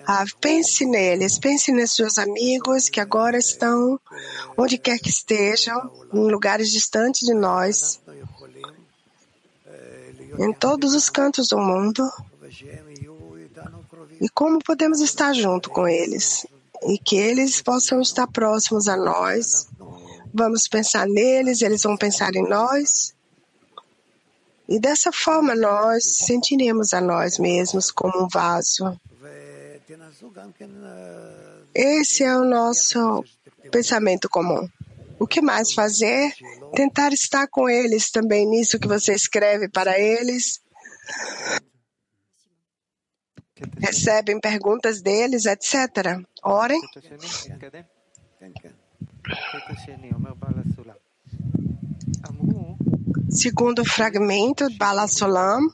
[0.06, 3.98] ah, pense neles, pense nos seus amigos que agora estão
[4.56, 8.00] onde quer que estejam, em lugares distantes de nós,
[10.38, 12.08] em todos os cantos do mundo.
[14.20, 16.46] E como podemos estar junto com eles?
[16.84, 19.66] E que eles possam estar próximos a nós.
[20.32, 23.14] Vamos pensar neles, eles vão pensar em nós.
[24.70, 28.96] E dessa forma nós sentiremos a nós mesmos como um vaso.
[31.74, 33.24] Esse é o nosso
[33.72, 34.68] pensamento comum.
[35.18, 36.32] O que mais fazer?
[36.72, 40.60] Tentar estar com eles também nisso que você escreve para eles.
[43.78, 46.22] Recebem perguntas deles, etc.
[46.44, 46.80] Orem.
[53.30, 55.68] Segundo o fragmento Balasolam,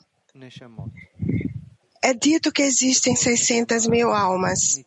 [2.03, 4.85] é dito que existem 600 mil almas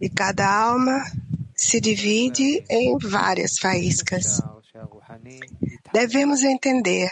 [0.00, 1.02] e cada alma
[1.54, 4.40] se divide em várias faíscas.
[5.92, 7.08] Devemos entender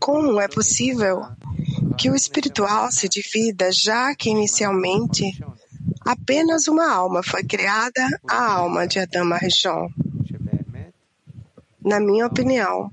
[0.00, 1.22] como é possível
[1.98, 5.38] que o espiritual se divida, já que inicialmente
[6.00, 9.88] apenas uma alma foi criada, a alma de Adama Rishon.
[11.86, 12.90] Na minha opinião,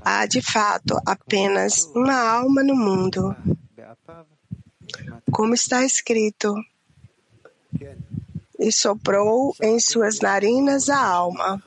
[0.00, 3.36] há de fato apenas uma alma no mundo.
[5.30, 6.54] Como está escrito,
[8.58, 11.62] e soprou em suas narinas a alma,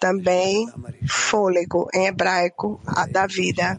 [0.00, 0.66] também
[1.06, 3.78] fôlego em hebraico a da vida.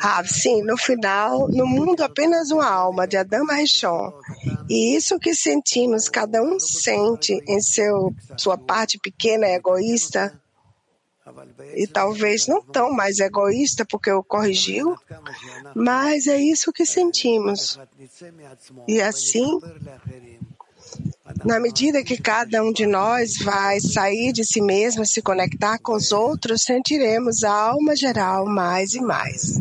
[0.00, 4.12] Ah, sim, no final, no mundo apenas uma alma de Adama Rishon.
[4.70, 10.40] E isso que sentimos, cada um sente em seu, sua parte pequena egoísta,
[11.74, 14.94] e talvez não tão mais egoísta porque o corrigiu,
[15.74, 17.78] mas é isso que sentimos.
[18.86, 19.58] E assim,
[21.44, 25.94] na medida que cada um de nós vai sair de si mesmo, se conectar com
[25.94, 29.60] os outros, sentiremos a alma geral mais e mais.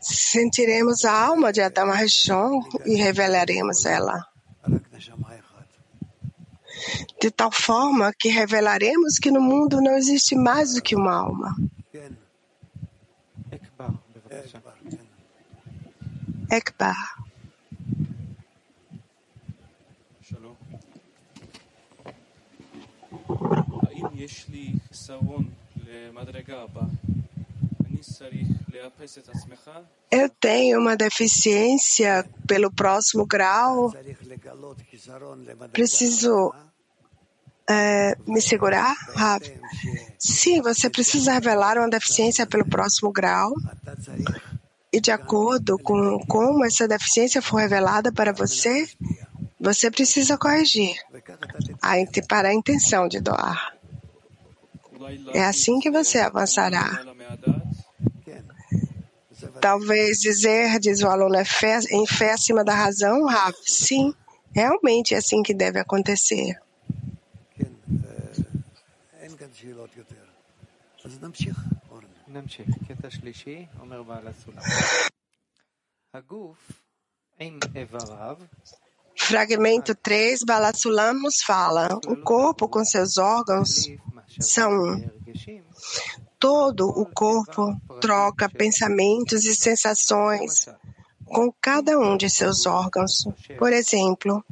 [0.00, 4.26] Sentiremos a alma de Adama Rishon e revelaremos ela.
[7.20, 11.54] de tal forma que revelaremos que no mundo não existe mais do que uma alma.
[16.50, 16.96] Ekbar.
[30.10, 33.92] Eu tenho uma deficiência pelo próximo grau.
[35.72, 36.52] Preciso
[37.68, 39.42] é, me segurar, Rav?
[40.18, 43.52] Sim, você precisa revelar uma deficiência pelo próximo grau
[44.92, 48.88] e de acordo com como essa deficiência foi revelada para você,
[49.60, 50.96] você precisa corrigir
[52.28, 53.76] para a intenção de doar.
[55.32, 57.04] É assim que você avançará.
[59.60, 63.58] Talvez dizer, diz o aluno, é fé, em fé acima da razão, Rafa.
[63.64, 64.14] Sim,
[64.52, 66.56] realmente é assim que deve acontecer.
[71.16, 71.32] Então,
[79.16, 83.86] Fragmento 3, Balatsulam nos fala: o corpo com seus órgãos
[84.40, 84.70] são
[86.38, 90.66] todo o corpo troca pensamentos e sensações
[91.24, 93.24] com cada um de seus órgãos.
[93.58, 94.44] Por exemplo,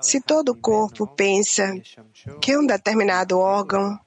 [0.00, 1.72] se todo o corpo pensa
[2.40, 3.98] que um determinado órgão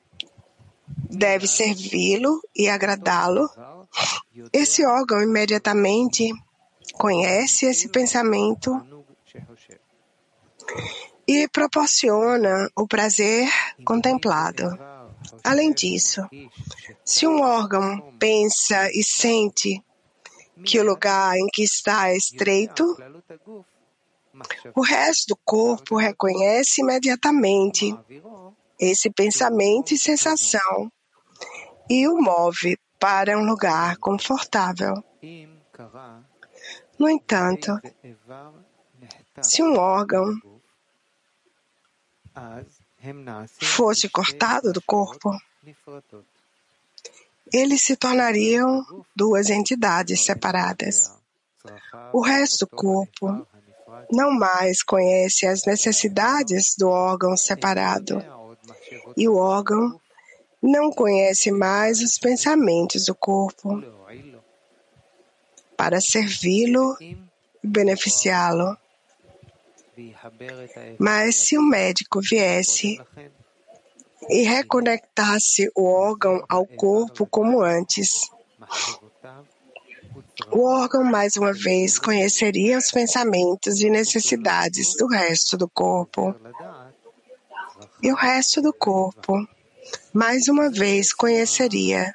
[1.10, 3.49] deve servi-lo e agradá-lo,
[4.53, 6.32] esse órgão imediatamente
[6.93, 8.80] conhece esse pensamento
[11.28, 13.49] e proporciona o prazer
[13.84, 14.78] contemplado.
[15.43, 16.22] Além disso,
[17.03, 19.84] se um órgão pensa e sente
[20.66, 22.97] que o lugar em que está é estreito,
[24.76, 27.95] o resto do corpo reconhece imediatamente
[28.80, 30.91] esse pensamento e sensação
[31.90, 35.04] e o move para um lugar confortável.
[36.98, 37.80] No entanto,
[39.42, 40.38] se um órgão
[43.60, 45.32] fosse cortado do corpo,
[47.52, 48.86] eles se tornariam
[49.16, 51.12] duas entidades separadas.
[52.14, 53.48] O resto do corpo
[54.12, 58.24] não mais conhece as necessidades do órgão separado,
[59.18, 60.00] e o órgão
[60.62, 63.82] não conhece mais os pensamentos do corpo
[65.78, 67.18] para servi-lo e
[67.64, 68.78] beneficiá-lo.
[70.97, 72.99] Mas se o médico viesse
[74.30, 78.30] e reconectasse o órgão ao corpo como antes,
[80.51, 86.34] o órgão mais uma vez conheceria os pensamentos e necessidades do resto do corpo.
[88.01, 89.34] E o resto do corpo,
[90.14, 92.14] mais uma vez, conheceria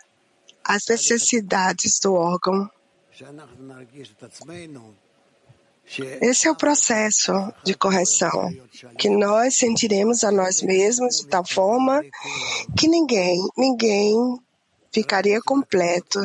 [0.64, 2.68] as necessidades do órgão.
[6.20, 8.50] Esse é o processo de correção,
[8.98, 12.02] que nós sentiremos a nós mesmos de tal forma
[12.76, 14.16] que ninguém, ninguém
[14.92, 16.20] ficaria completo,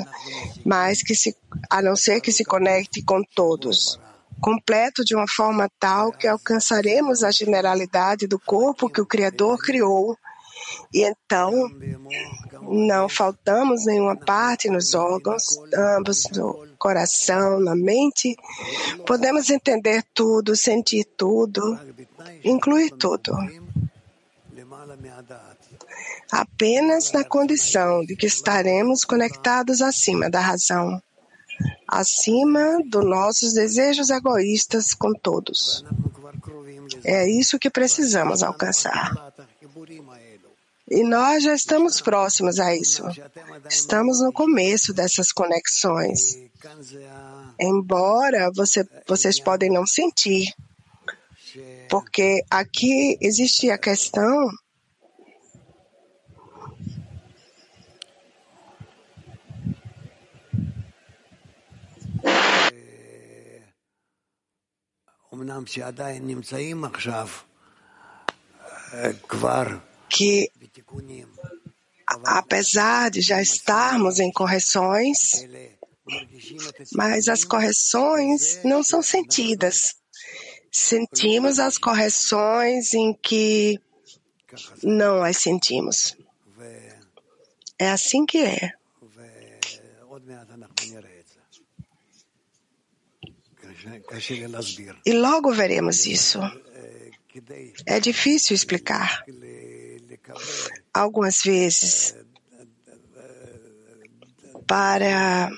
[0.66, 1.36] mas que se,
[1.70, 4.00] a não ser que se conecte com todos.
[4.40, 10.18] Completo de uma forma tal que alcançaremos a generalidade do corpo que o Criador criou
[10.94, 11.52] e então
[12.62, 15.44] não faltamos nenhuma parte nos órgãos,
[15.74, 18.36] ambos no coração, na mente.
[19.06, 21.80] Podemos entender tudo, sentir tudo,
[22.44, 23.34] incluir tudo.
[26.32, 31.02] Apenas na condição de que estaremos conectados acima da razão,
[31.88, 35.84] acima dos nossos desejos egoístas com todos.
[37.04, 39.34] É isso que precisamos alcançar.
[40.90, 43.04] E nós já estamos próximos a isso.
[43.70, 46.38] Estamos no começo dessas conexões.
[47.60, 50.52] Embora você, vocês podem não sentir,
[51.90, 54.50] porque aqui existe a questão
[70.10, 70.50] que,
[72.26, 75.46] apesar de já estarmos em correções,
[76.94, 79.96] mas as correções não são sentidas.
[80.72, 83.80] Sentimos as correções em que
[84.84, 86.18] não as sentimos.
[87.78, 88.72] É assim que é.
[95.06, 96.40] E logo veremos isso.
[97.86, 99.24] É difícil explicar.
[100.94, 102.16] Algumas vezes,
[104.68, 105.50] para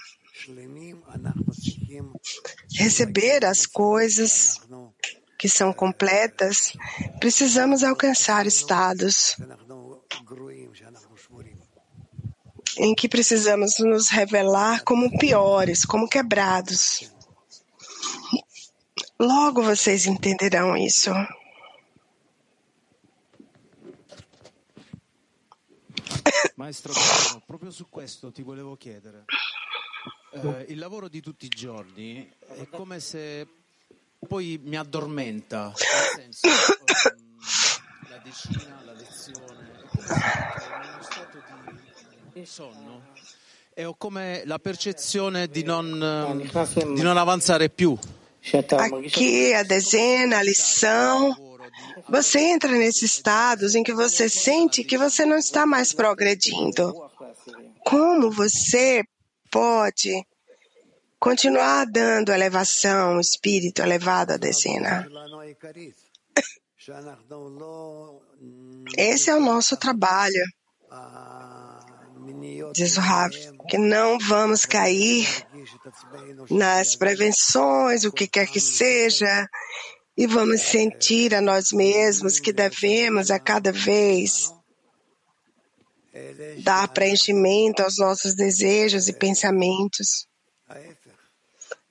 [2.74, 4.60] receber as coisas
[5.38, 6.74] que são completas,
[7.20, 9.36] precisamos alcançar estados
[12.78, 17.12] em que precisamos nos revelar como piores, como quebrados.
[19.20, 21.12] Logo vocês entenderão isso.
[26.56, 26.94] Maestro,
[27.46, 29.26] proprio su questo ti volevo chiedere.
[30.34, 33.46] Eh, il lavoro di tutti i giorni è come se
[34.28, 35.74] poi mi addormenta,
[36.18, 37.28] nel senso, um,
[38.10, 41.44] la decina, la lezione, è come se in uno stato
[42.34, 43.02] di sonno
[43.74, 46.42] e ho come la percezione di non,
[46.94, 47.98] di non avanzare più.
[48.44, 51.51] Aqui a dezena, a lição.
[52.10, 56.94] Você entra nesses estados em que você sente que você não está mais progredindo.
[57.86, 59.04] Como você
[59.50, 60.26] pode
[61.20, 65.08] continuar dando elevação, espírito elevado à dezena?
[68.98, 70.44] Esse é o nosso trabalho.
[72.74, 73.32] Diz o Rav,
[73.70, 75.28] que não vamos cair
[76.50, 79.48] nas prevenções, o que quer que seja,
[80.16, 84.54] e vamos sentir a nós mesmos que devemos a cada vez
[86.64, 90.28] dar preenchimento aos nossos desejos e pensamentos.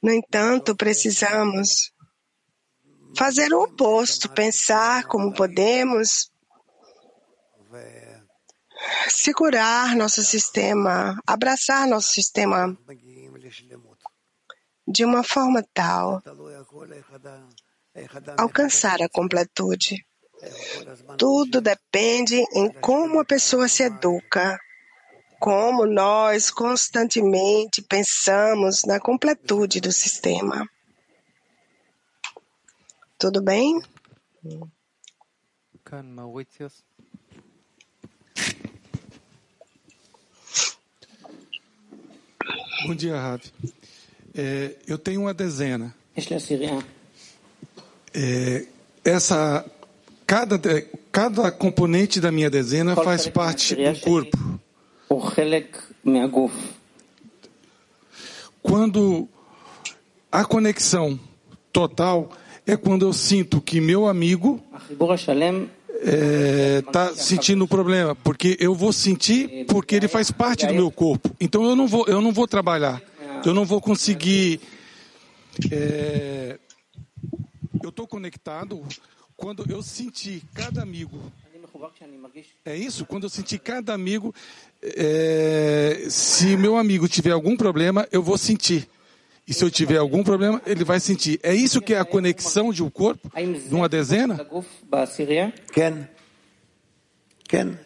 [0.02, 1.92] No entanto, precisamos
[3.16, 6.30] fazer o oposto, pensar como podemos
[9.08, 12.78] segurar nosso sistema, abraçar nosso sistema
[14.86, 16.22] de uma forma tal
[18.36, 20.04] alcançar a completude.
[21.18, 24.58] Tudo depende em como a pessoa se educa,
[25.38, 30.66] como nós constantemente pensamos na completude do sistema.
[33.18, 33.82] Tudo bem?
[42.86, 43.52] Bom dia, Ravi.
[44.34, 45.94] É, eu tenho uma dezena.
[48.14, 48.66] É,
[49.04, 49.64] essa,
[50.26, 50.58] cada,
[51.10, 54.60] cada componente da minha dezena faz parte do corpo.
[58.62, 59.28] Quando
[60.30, 61.18] a conexão
[61.72, 62.30] total
[62.66, 64.62] é quando eu sinto que meu amigo
[66.78, 70.90] está é, sentindo um problema, porque eu vou sentir porque ele faz parte do meu
[70.90, 71.30] corpo.
[71.40, 73.02] Então eu não vou, eu não vou trabalhar,
[73.44, 74.60] eu não vou conseguir.
[75.70, 76.58] É,
[77.82, 78.84] eu estou conectado
[79.36, 81.20] quando eu senti cada amigo.
[82.64, 83.06] É isso?
[83.06, 84.34] Quando eu senti cada amigo,
[84.82, 88.88] é, se meu amigo tiver algum problema, eu vou sentir.
[89.48, 91.40] E se eu tiver algum problema, ele vai sentir.
[91.42, 94.46] É isso que é a conexão de um corpo, de uma dezena?
[95.72, 96.06] Ken.
[97.48, 97.78] Ken.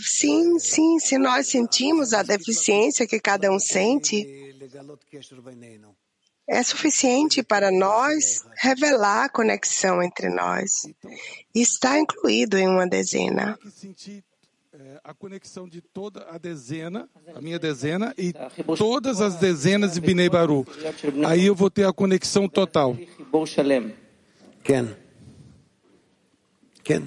[0.00, 4.47] Sim, sim, se nós sentimos a deficiência que cada um sente,
[6.50, 10.86] é suficiente para nós revelar a conexão entre nós.
[11.54, 13.58] Está incluído em uma dezena
[15.02, 18.32] a conexão de toda a dezena, a minha dezena, e
[18.76, 20.66] todas as dezenas de Binei Baru.
[21.26, 22.96] Aí eu vou ter a conexão total.
[24.62, 24.94] Ken.
[26.84, 27.02] Ken.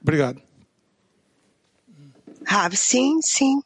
[0.00, 0.42] Obrigado.
[2.44, 3.60] Rav, sim, sim.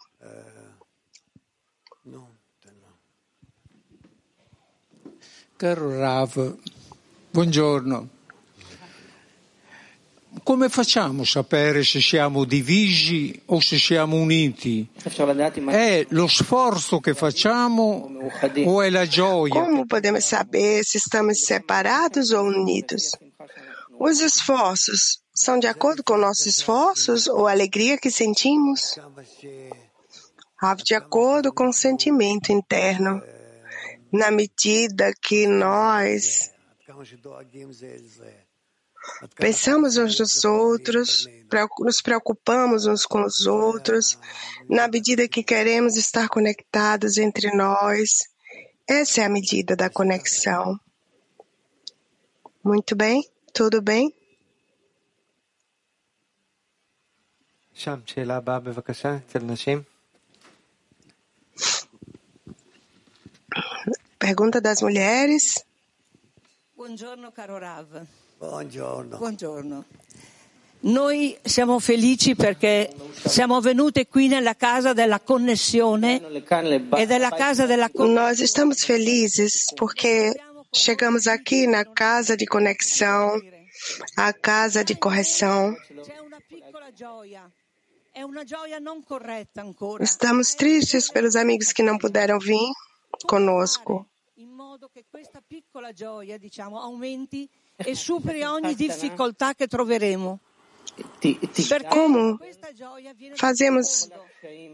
[5.56, 6.54] Caro Rav,
[7.30, 8.08] buongiorno.
[10.42, 14.86] Come facciamo a sapere se siamo divisi o se siamo uniti?
[15.66, 18.10] È lo sforzo che facciamo
[18.66, 19.54] o è la gioia?
[19.54, 23.16] Como podemos saber se estamos separados ou unidos?
[23.98, 29.00] Os esforços são de acordo com nossos esforços ou a alegria que sentimos?
[30.84, 33.22] De acordo com o sentimento interno.
[34.12, 36.50] Na medida que nós
[39.36, 41.26] Pensamos uns nos outros,
[41.80, 44.18] nos preocupamos uns com os outros,
[44.68, 48.24] na medida que queremos estar conectados entre nós.
[48.88, 50.78] Essa é a medida da conexão.
[52.62, 53.24] Muito bem?
[53.52, 54.12] Tudo bem?
[64.18, 65.64] Pergunta das mulheres.
[66.74, 68.06] Buongiorno, caro Rav.
[68.38, 69.16] Buongiorno.
[69.18, 69.84] Buongiorno.
[70.80, 72.92] Noi siamo felici perché
[73.24, 76.20] siamo venute qui nella casa della connessione
[76.96, 80.34] e della casa della Nós estamos felizes porque
[80.70, 83.40] chegamos aqui na casa de conexão,
[84.16, 85.74] a casa de correção.
[90.00, 92.70] Estamos tristes pelos amigos que não puderam vir
[93.24, 94.08] conosco.
[94.34, 100.40] In modo che questa piccola gioia, diciamo, aumenti e superi ogni difficoltà che troveremo.
[101.90, 102.38] Como
[103.34, 104.08] fazemos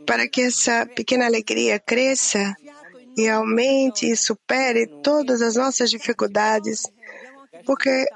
[0.06, 2.54] para que essa pequena alegria cresça
[3.16, 6.82] e aumente e supere todas as nossas dificuldades?
[7.64, 8.06] Porque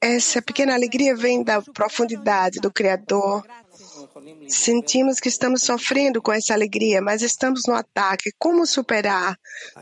[0.00, 3.44] essa pequena alegria vem da profundidade do Criador.
[4.48, 8.32] Sentimos que estamos sofrendo com essa alegria, mas estamos no ataque.
[8.38, 9.38] Como superar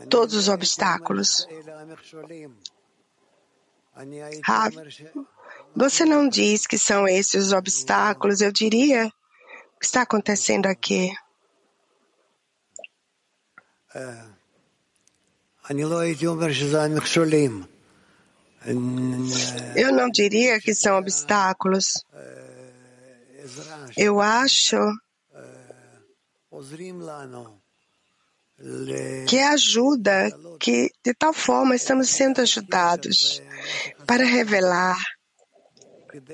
[0.09, 1.47] todos os obstáculos?
[4.43, 4.73] Rav,
[5.75, 9.07] você não diz que são esses os obstáculos, eu diria
[9.75, 11.11] o que está acontecendo aqui.
[19.75, 22.05] Eu não diria que são obstáculos.
[23.97, 24.77] Eu acho
[29.27, 30.29] que é ajuda,
[30.59, 33.41] que de tal forma estamos sendo ajudados
[34.05, 34.97] para revelar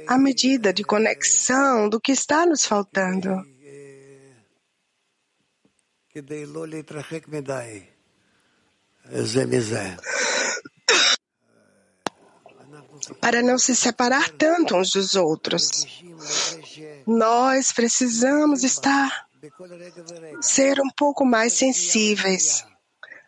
[0.07, 3.29] a medida de conexão do que está nos faltando.
[13.21, 15.85] Para não se separar tanto uns dos outros.
[17.07, 19.25] Nós precisamos estar,
[20.41, 22.65] ser um pouco mais sensíveis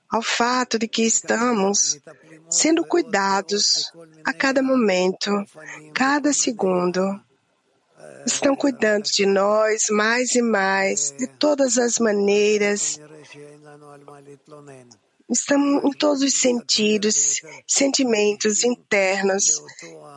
[0.09, 1.99] ao fato de que estamos
[2.49, 3.91] sendo cuidados
[4.25, 5.32] a cada momento,
[5.93, 6.99] cada segundo.
[8.25, 12.99] Estão cuidando de nós mais e mais, de todas as maneiras.
[15.30, 19.61] Estamos em todos os sentidos, sentimentos internos,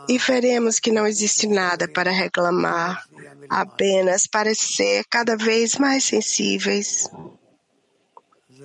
[0.09, 3.05] e veremos que não existe nada para reclamar,
[3.49, 7.09] apenas para ser cada vez mais sensíveis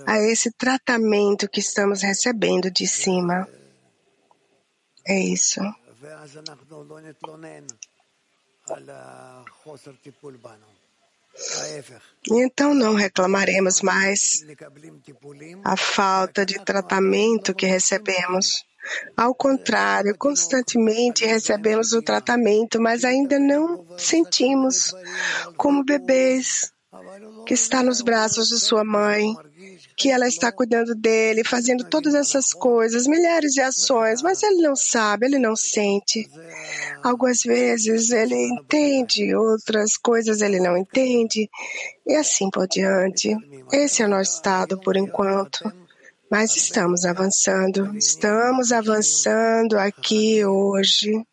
[0.06, 3.48] a esse tratamento que estamos recebendo de cima.
[5.06, 5.60] É isso.
[12.32, 14.46] Então não reclamaremos mais
[15.64, 18.66] a falta de tratamento que recebemos.
[19.16, 24.94] Ao contrário, constantemente recebemos o tratamento, mas ainda não sentimos
[25.58, 26.72] como bebês
[27.46, 29.36] que está nos braços de sua mãe,
[29.98, 34.76] que ela está cuidando dele, fazendo todas essas coisas, milhares de ações, mas ele não
[34.76, 36.30] sabe, ele não sente.
[37.04, 41.50] Algumas vezes ele entende, outras coisas ele não entende,
[42.06, 43.36] e assim por diante.
[43.74, 45.74] Esse é o nosso estado por enquanto.
[46.30, 51.26] Mas estamos avançando, estamos avançando aqui hoje,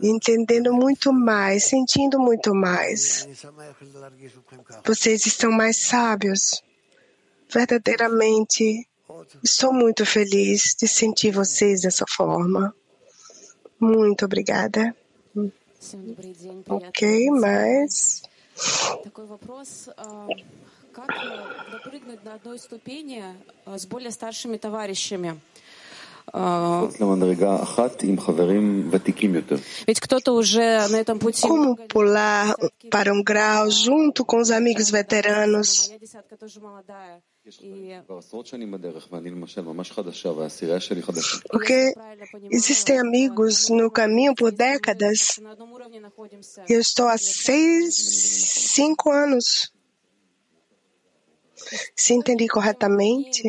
[0.00, 3.28] entendendo muito mais, sentindo muito mais.
[4.82, 6.62] Vocês estão mais sábios.
[7.49, 8.87] Verdadeiramente,
[9.43, 12.73] estou muito feliz de sentir vocês dessa forma.
[13.79, 14.95] Muito obrigada.
[16.67, 18.23] Ok, mas.
[20.93, 21.07] как
[21.71, 23.23] допрыгнуть на одной ступени
[23.65, 25.41] с более старшими товарищами.
[29.87, 31.41] Ведь кто-то уже на этом пути...
[31.45, 32.55] Como pular
[32.89, 35.91] para um grau junto com os amigos veteranos?
[41.50, 41.94] Porque
[42.50, 45.40] existem amigos no caminho por décadas.
[46.68, 49.72] Eu estou há seis, cinco anos.
[51.96, 53.42] Se entendi corretamente,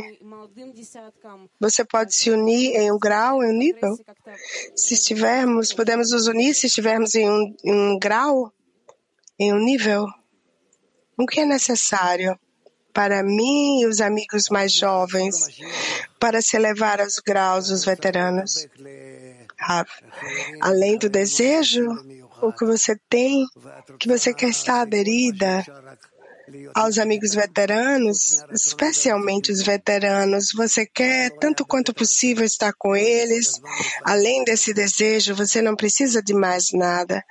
[1.60, 3.97] você pode se unir em um grau, em um nível?
[4.76, 8.52] Se estivermos, podemos nos unir se estivermos em um, em um grau,
[9.38, 10.06] em um nível?
[11.18, 12.38] O que é necessário
[12.94, 15.36] para mim e os amigos mais jovens
[16.20, 18.68] para se elevar aos graus dos veteranos?
[20.62, 21.86] Além do desejo,
[22.42, 23.46] o que você tem,
[24.00, 25.64] que você quer estar aderida
[26.74, 30.52] aos amigos veteranos, especialmente os veteranos.
[30.54, 33.62] Você quer tanto quanto possível estar com eles.
[34.04, 37.24] Além desse desejo, você não precisa de mais nada.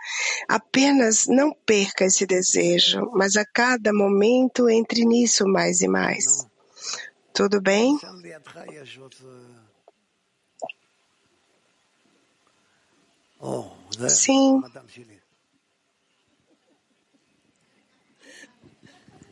[0.49, 6.47] Apenas não perca esse desejo, mas a cada momento entre nisso mais e mais.
[7.33, 7.97] Tudo bem?
[14.09, 14.61] Sim.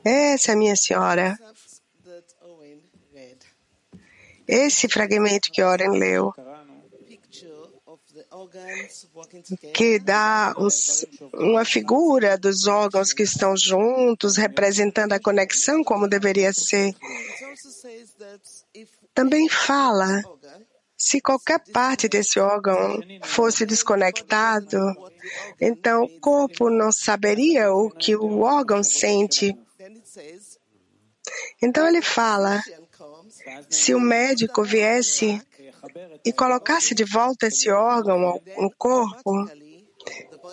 [0.09, 1.37] Essa é a minha senhora.
[4.47, 6.33] Esse fragmento que Oren leu,
[9.75, 11.05] que dá uns,
[11.35, 16.95] uma figura dos órgãos que estão juntos, representando a conexão como deveria ser.
[19.13, 20.23] Também fala
[20.97, 24.79] se qualquer parte desse órgão fosse desconectado,
[25.61, 29.53] então o corpo não saberia o que o órgão sente.
[31.61, 32.63] Então ele fala:
[33.69, 35.41] se o médico viesse
[36.25, 39.49] e colocasse de volta esse órgão no corpo,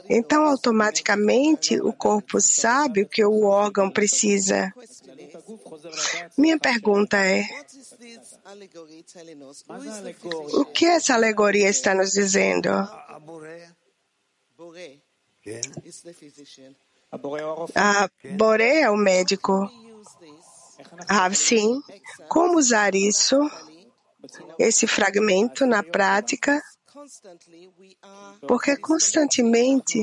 [0.10, 4.74] então automaticamente o corpo sabe o que o órgão precisa.
[6.38, 7.44] Minha pergunta é:
[10.54, 12.70] o que essa alegoria está nos dizendo?
[17.76, 19.70] A Boré é o médico.
[21.08, 21.82] Ah, sim.
[22.28, 23.40] Como usar isso,
[24.58, 26.62] esse fragmento, na prática?
[28.48, 29.98] Porque constantemente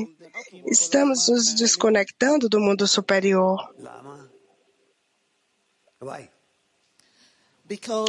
[0.65, 3.57] estamos nos desconectando do mundo superior.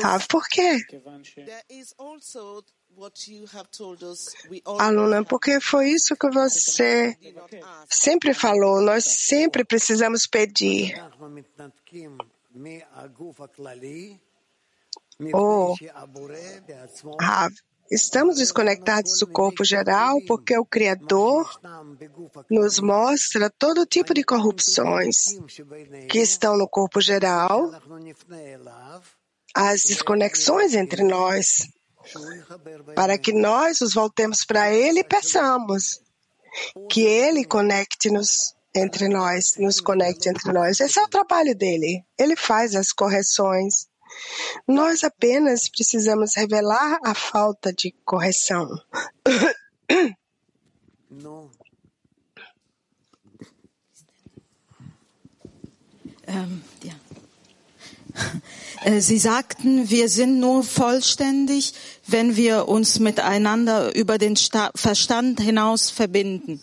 [0.03, 0.79] Ah, por quê?
[4.79, 7.17] Aluna, porque foi isso que você
[7.89, 8.81] sempre falou.
[8.81, 10.95] Nós sempre precisamos pedir.
[15.33, 15.75] Oh,
[17.21, 17.49] ah,
[17.91, 21.61] estamos desconectados do corpo geral porque o Criador
[22.51, 25.39] nos mostra todo tipo de corrupções
[26.11, 27.71] que estão no corpo geral,
[29.55, 31.69] as desconexões entre nós,
[32.95, 36.01] para que nós nos voltemos para Ele e peçamos
[36.91, 40.81] que Ele conecte-nos entre nós, nos conecte entre nós.
[40.81, 42.05] Esse é o trabalho dele.
[42.19, 43.87] Ele faz as correções.
[44.67, 48.69] Nós apenas precisamos revelar a falta de correção.
[56.33, 57.02] Ähm, ja.
[58.99, 61.75] Sie sagten, wir sind nur vollständig,
[62.07, 66.61] wenn wir uns miteinander über den Verstand hinaus verbinden.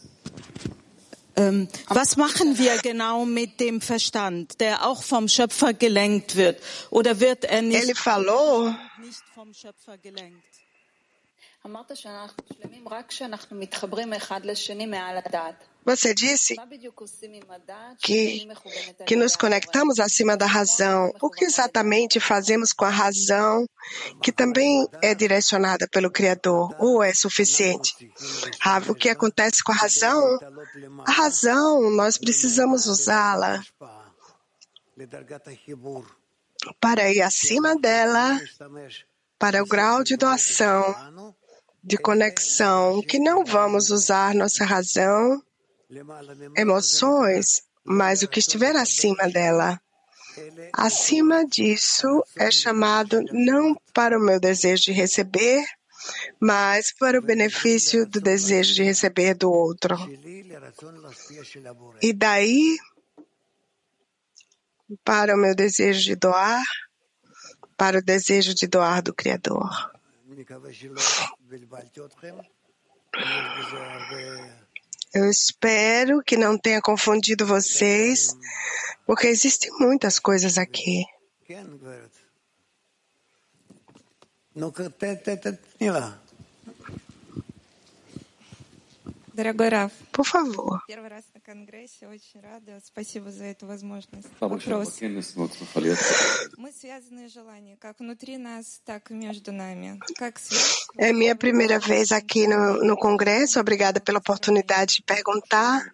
[1.35, 6.61] Ähm, was machen wir genau mit dem Verstand, der auch vom Schöpfer gelenkt wird?
[6.89, 10.43] Oder wird er nicht, nicht vom Schöpfer gelenkt?
[15.85, 16.55] Você disse
[17.99, 18.47] que,
[19.05, 21.11] que nos conectamos acima da razão.
[21.21, 23.67] O que exatamente fazemos com a razão,
[24.21, 28.09] que também é direcionada pelo Criador, ou é suficiente?
[28.87, 30.39] O que acontece com a razão?
[31.05, 33.61] A razão, nós precisamos usá-la
[36.79, 38.39] para ir acima dela,
[39.37, 41.35] para o grau de doação
[41.89, 45.41] de conexão, que não vamos usar nossa razão,
[46.55, 49.81] emoções, mas o que estiver acima dela.
[50.71, 55.65] Acima disso é chamado não para o meu desejo de receber,
[56.39, 59.97] mas para o benefício do desejo de receber do outro.
[62.03, 62.77] E daí,
[65.03, 66.63] para o meu desejo de doar,
[67.75, 69.89] para o desejo de doar do Criador.
[75.13, 78.37] Eu espero que não tenha confundido vocês,
[79.05, 81.03] porque existem muitas coisas aqui.
[85.79, 86.19] Não,
[90.11, 90.81] Por favor.
[100.97, 103.59] É minha primeira vez aqui no, no Congresso.
[103.59, 105.93] Obrigada pela oportunidade de perguntar.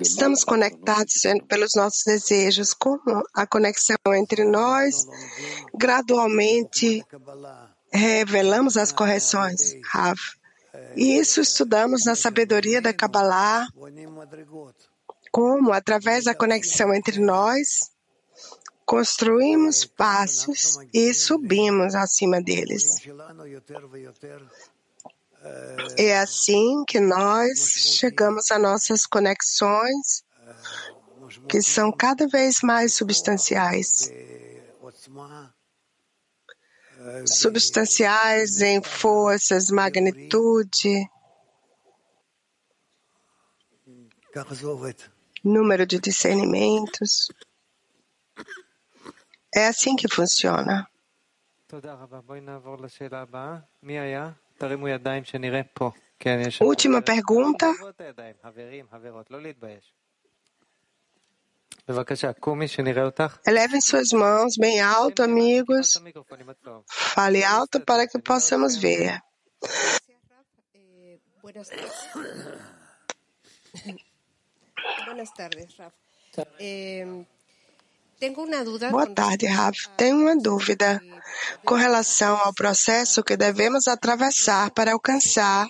[0.00, 5.06] Estamos conectados pelos nossos desejos, como a conexão entre nós
[5.74, 7.02] gradualmente
[7.94, 10.18] revelamos as correções, Rav.
[10.96, 13.68] E isso estudamos na sabedoria da Kabbalah,
[15.30, 17.90] como, através da conexão entre nós,
[18.84, 23.00] construímos passos e subimos acima deles.
[25.96, 27.58] É assim que nós
[27.98, 30.24] chegamos a nossas conexões
[31.48, 34.10] que são cada vez mais substanciais.
[37.26, 41.08] Substanciais em forças, magnitude,
[45.44, 47.28] número de discernimentos.
[49.54, 50.88] É assim que funciona.
[56.60, 57.66] Última pergunta.
[63.46, 66.00] Elevem suas mãos bem alto, amigos.
[66.86, 69.20] Fale alto para que possamos ver.
[75.06, 75.94] Buenas tardes, Raf.
[78.90, 79.90] Boa tarde, Rafa.
[79.96, 81.00] Tenho uma dúvida
[81.64, 85.68] com relação ao processo que devemos atravessar para alcançar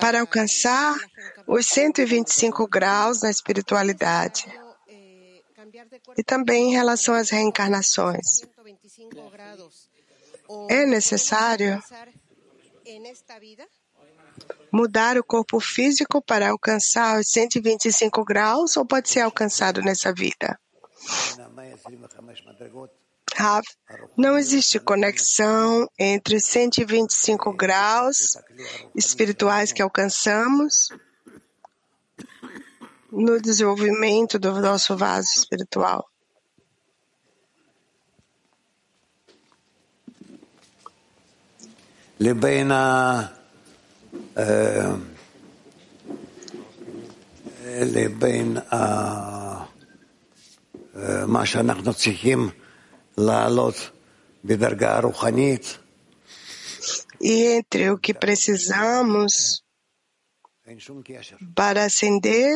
[0.00, 0.96] para alcançar
[1.46, 4.46] os 125 graus na espiritualidade
[6.16, 8.42] e também em relação às reencarnações.
[10.68, 11.82] É necessário
[14.70, 20.58] mudar o corpo físico para alcançar os 125 graus ou pode ser alcançado nessa vida?
[23.35, 23.63] Rav,
[24.17, 28.37] não existe conexão entre os 125 graus
[28.95, 30.89] espirituais que alcançamos
[33.11, 36.05] no desenvolvimento do nosso vaso espiritual.
[42.23, 42.71] לבין
[47.65, 48.57] לבין
[51.27, 52.64] מה שאנחנו צריכים לעלות בדרגה הרוחנית.
[57.20, 59.62] e entre o que precisamos
[61.54, 62.54] para ascender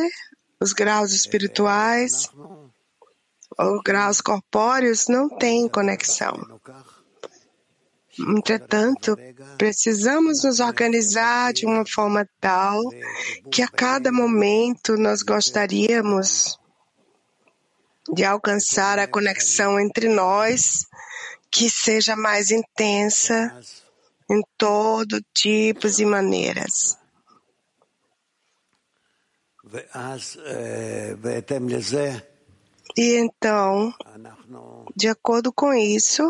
[0.61, 2.29] os graus espirituais
[3.57, 6.59] ou graus corpóreos não tem conexão.
[8.19, 9.17] Entretanto,
[9.57, 12.79] precisamos nos organizar de uma forma tal
[13.51, 16.59] que a cada momento nós gostaríamos
[18.12, 20.86] de alcançar a conexão entre nós
[21.50, 23.60] que seja mais intensa
[24.30, 26.96] em todo tipos e maneiras.
[32.96, 33.92] E então,
[34.94, 36.22] de acordo com isso,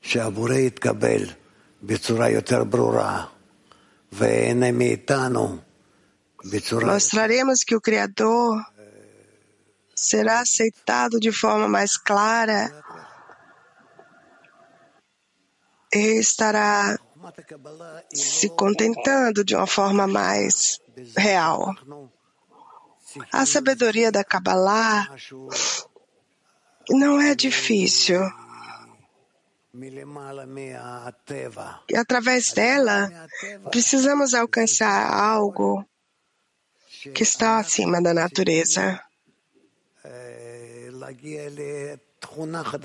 [0.00, 1.30] שהבורא יתקבל
[1.82, 3.26] בצורה יותר ברורה
[4.12, 5.67] ויהנה מאיתנו בצורה...
[6.85, 8.63] Mostraremos que o Criador
[9.95, 12.71] será aceitado de forma mais clara
[15.93, 16.97] e estará
[18.13, 20.79] se contentando de uma forma mais
[21.17, 21.75] real.
[23.31, 25.09] A sabedoria da Kabbalah
[26.89, 28.21] não é difícil.
[31.89, 33.27] E através dela,
[33.71, 35.85] precisamos alcançar algo
[37.13, 39.01] que está acima da natureza.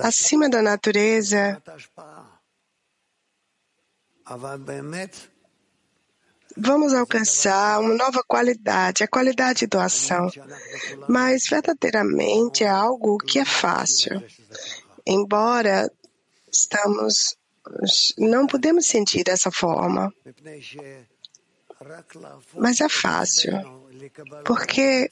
[0.00, 1.62] Acima da natureza,
[6.56, 10.30] vamos alcançar uma nova qualidade, a qualidade de doação.
[11.08, 14.22] Mas verdadeiramente é algo que é fácil.
[15.06, 15.90] Embora
[16.50, 17.36] estamos
[18.18, 20.12] não podemos sentir dessa forma.
[22.54, 23.52] Mas é fácil,
[24.44, 25.10] porque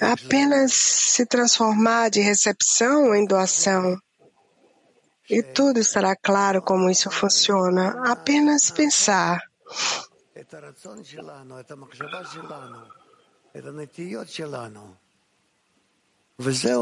[0.00, 4.00] apenas se transformar de recepção em doação
[5.28, 8.10] e tudo estará claro como isso funciona.
[8.10, 9.42] Apenas pensar.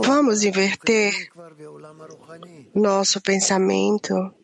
[0.05, 1.31] Vamos inverter
[2.75, 4.35] nosso pensamento,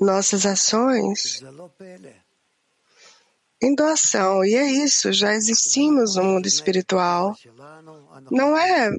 [0.00, 1.42] nossas ações
[3.60, 4.44] em doação.
[4.44, 7.36] E é isso, já existimos no mundo espiritual.
[8.30, 8.90] Não é.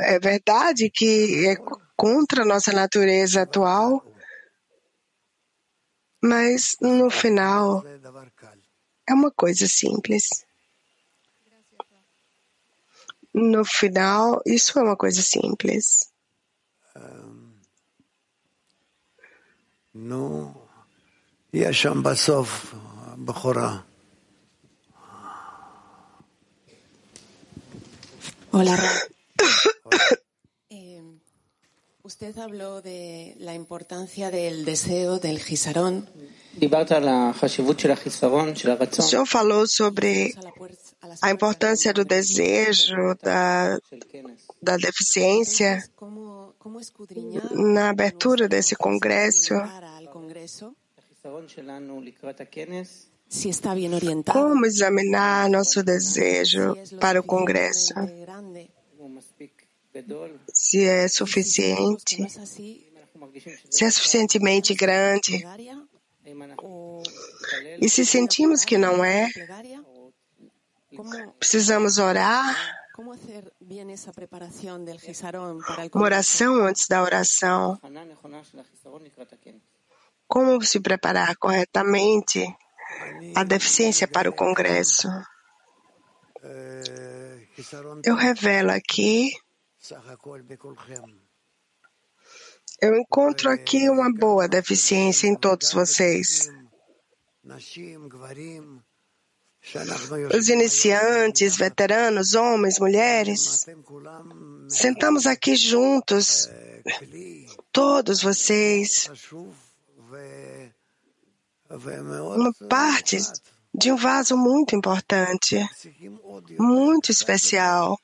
[0.00, 1.56] É verdade que é
[1.96, 4.04] contra a nossa natureza atual,
[6.22, 7.82] mas no final
[9.06, 10.44] é uma coisa simples.
[13.34, 16.10] No final, isso é uma coisa simples.
[19.98, 20.54] No.
[21.52, 22.46] Yasham Basov,
[23.16, 23.84] Bajorá.
[28.52, 28.78] Hola.
[30.70, 31.02] Eh,
[32.02, 36.06] usted habló de la importancia del deseo del gisarón.
[39.10, 40.34] Yo falou sobre
[41.22, 43.78] a importância do desejo, da,
[44.60, 45.82] da deficiência.
[45.96, 46.37] Como
[47.54, 49.54] na abertura desse congresso.
[54.32, 57.92] Como examinar nosso desejo para o congresso?
[60.52, 62.26] Se é suficiente,
[63.70, 65.44] se é suficientemente grande.
[67.80, 69.28] E se sentimos que não é,
[71.38, 72.56] precisamos orar.
[75.94, 77.78] Uma oração antes da oração.
[80.26, 82.44] Como se preparar corretamente
[83.34, 85.08] a deficiência para o Congresso?
[88.04, 89.32] Eu revelo aqui.
[92.80, 96.48] Eu encontro aqui uma boa deficiência em todos vocês.
[100.36, 103.66] Os iniciantes, veteranos, homens, mulheres,
[104.68, 106.48] sentamos aqui juntos,
[107.70, 109.10] todos vocês,
[111.70, 113.18] uma parte
[113.74, 115.58] de um vaso muito importante,
[116.58, 117.98] muito especial.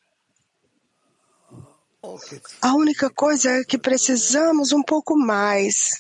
[2.60, 5.98] A única coisa é que precisamos um pouco mais,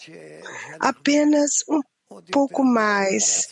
[0.78, 1.80] apenas um
[2.30, 3.48] pouco mais.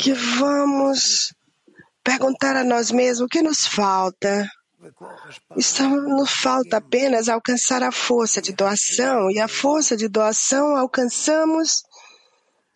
[0.00, 1.32] Que vamos
[2.02, 4.48] perguntar a nós mesmos o que nos falta.
[5.56, 11.82] Isso nos falta apenas alcançar a força de doação, e a força de doação alcançamos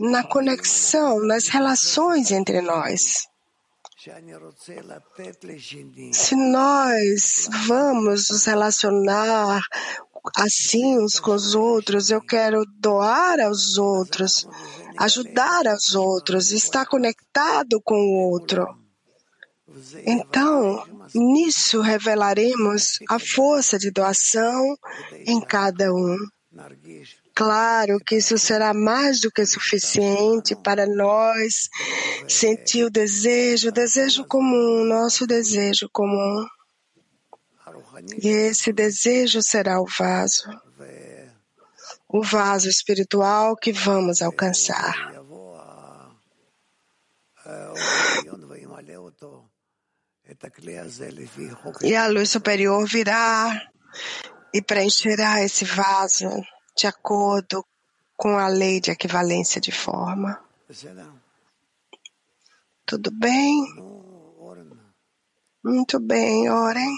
[0.00, 3.26] na conexão, nas relações entre nós.
[6.12, 9.60] Se nós vamos nos relacionar
[10.36, 14.46] assim uns com os outros, eu quero doar aos outros,
[14.98, 18.66] ajudar aos outros, estar conectado com o outro.
[20.06, 20.84] Então,
[21.14, 24.76] nisso revelaremos a força de doação
[25.26, 26.16] em cada um.
[27.34, 31.68] Claro que isso será mais do que suficiente para nós
[32.26, 36.44] sentir o desejo, o desejo comum, nosso desejo comum.
[38.22, 40.48] E esse desejo será o vaso,
[42.08, 45.12] o vaso espiritual que vamos alcançar.
[51.82, 53.70] E a luz superior virá
[54.52, 56.28] e preencherá esse vaso
[56.76, 57.64] de acordo
[58.16, 60.42] com a lei de equivalência de forma.
[62.84, 63.64] Tudo bem?
[65.62, 66.94] Muito bem, orem.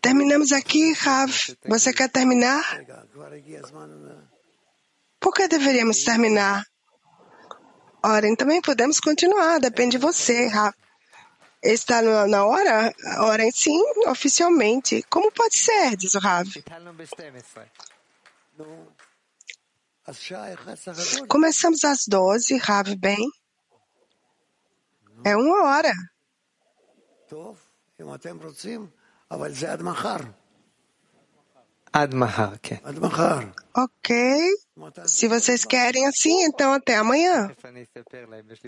[0.00, 1.32] Terminamos aqui, Rav.
[1.66, 2.62] Você quer terminar?
[5.18, 6.64] Por que deveríamos terminar?
[8.04, 10.72] Orem, também podemos continuar, depende de você, Rav.
[11.60, 12.94] Está na hora?
[13.20, 15.02] Orem sim, oficialmente.
[15.10, 16.46] Como pode ser, diz o Rav.
[21.26, 23.28] Começamos às 12, Rav, bem.
[25.24, 25.92] É uma hora.
[31.92, 32.58] Ad mahar,
[33.76, 34.16] Ok.
[35.06, 37.48] Se vocês querem assim, então até amanhã.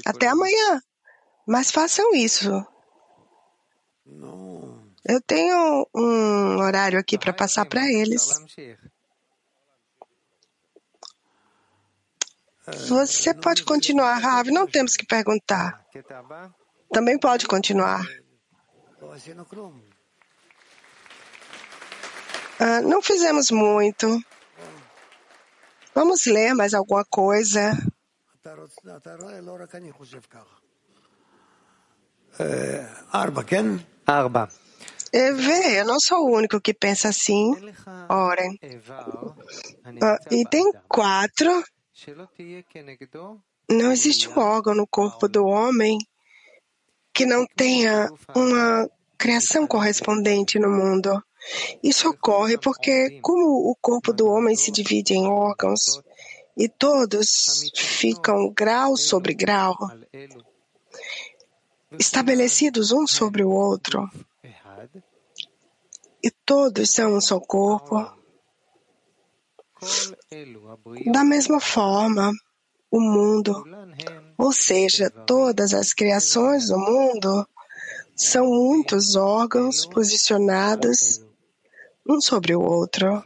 [0.04, 0.80] Até amanhã.
[1.46, 2.50] Mas façam isso.
[5.04, 8.28] Eu tenho um horário aqui para passar para eles.
[12.88, 14.50] Você pode continuar, Rav.
[14.50, 15.84] Não temos que perguntar.
[16.92, 18.04] Também pode continuar.
[22.59, 24.20] Ah, não fizemos muito.
[25.94, 27.73] Vamos ler mais alguma coisa.
[34.06, 34.48] Arba.
[35.12, 37.52] Vê, eu não sou o único que pensa assim.
[38.09, 38.59] Orem.
[40.02, 41.64] Ah, item 4.
[43.70, 45.98] Não existe um órgão no corpo do homem
[47.16, 51.24] que não tenha uma criação correspondente no mundo.
[51.82, 56.02] Isso ocorre porque, como o corpo do homem se divide em órgãos
[56.55, 59.74] e todos ficam grau sobre grau,
[61.98, 64.06] estabelecidos um sobre o outro,
[66.22, 67.97] e todos são um só corpo,
[71.10, 72.30] da mesma forma,
[72.90, 73.64] o mundo.
[74.38, 77.48] Ou seja, todas as criações do mundo
[78.14, 81.24] são muitos órgãos posicionados
[82.08, 83.22] um sobre o outro.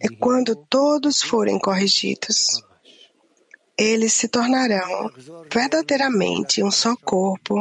[0.00, 2.62] E quando todos forem corrigidos,
[3.76, 5.10] eles se tornarão
[5.52, 7.54] verdadeiramente um só corpo.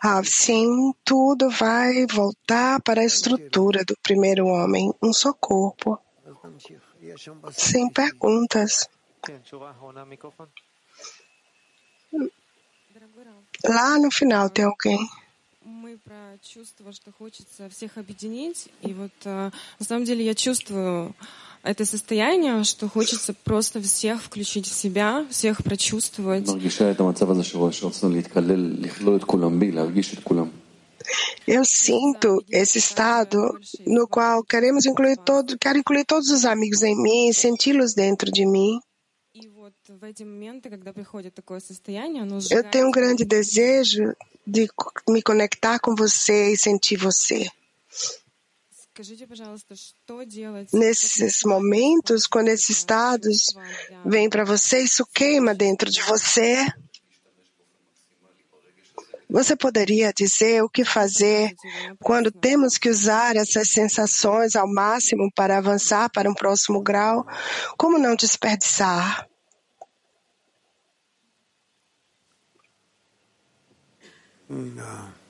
[0.00, 5.96] Assim, tudo vai voltar para a estrutura do primeiro homem, um só corpo.
[7.52, 8.88] Sem perguntas.
[13.64, 14.98] Lá no final tem alguém.
[15.64, 18.68] Мы про чувство, что хочется всех объединить.
[18.82, 21.14] И вот на самом деле я чувствую
[21.62, 26.48] это состояние, что хочется просто всех включить в себя, всех прочувствовать.
[31.46, 37.00] Eu sinto esse estado no qual queremos incluir todo, quero incluir todos os amigos em
[37.00, 38.78] mim, senti-los dentro de mim.
[42.50, 44.14] Eu tenho um grande desejo
[44.46, 44.68] de
[45.08, 47.48] me conectar com você e sentir você.
[50.72, 53.46] Nesses momentos, quando esses estados
[54.04, 56.66] vêm para você, isso queima dentro de você.
[59.32, 61.54] Você poderia dizer o que fazer
[62.00, 67.24] quando temos que usar essas sensações ao máximo para avançar para um próximo grau?
[67.78, 69.26] Como não desperdiçar?
[74.50, 75.22] Não.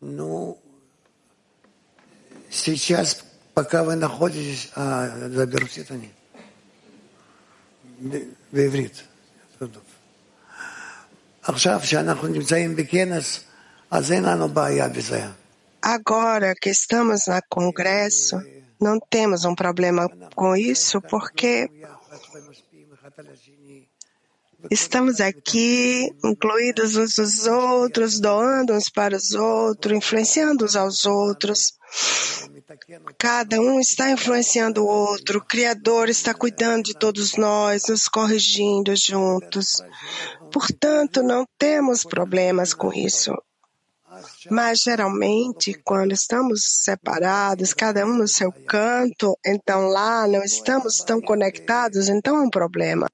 [0.00, 0.69] Ну,
[2.49, 3.23] сейчас,
[3.53, 6.11] пока вы находитесь, а, заберут они,
[8.51, 9.03] בעברית.
[11.43, 13.39] עכשיו, שאנחנו נמצאים בכנס,
[13.91, 15.21] אז אין לנו בעיה בזה.
[15.83, 18.41] Agora que estamos na congresso,
[18.81, 21.69] não temos um problema com isso, porque
[24.71, 31.77] estamos aqui incluídos uns nos outros, doando uns para os outros, influenciando uns aos outros.
[33.18, 38.94] Cada um está influenciando o outro, o Criador está cuidando de todos nós, nos corrigindo
[38.94, 39.82] juntos.
[40.52, 43.32] Portanto, não temos problemas com isso.
[44.50, 51.20] Mas geralmente, quando estamos separados, cada um no seu canto, então lá não estamos tão
[51.20, 53.08] conectados, então é um problema.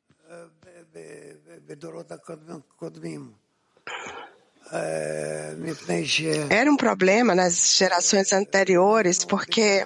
[6.50, 9.84] Era um problema nas gerações anteriores, porque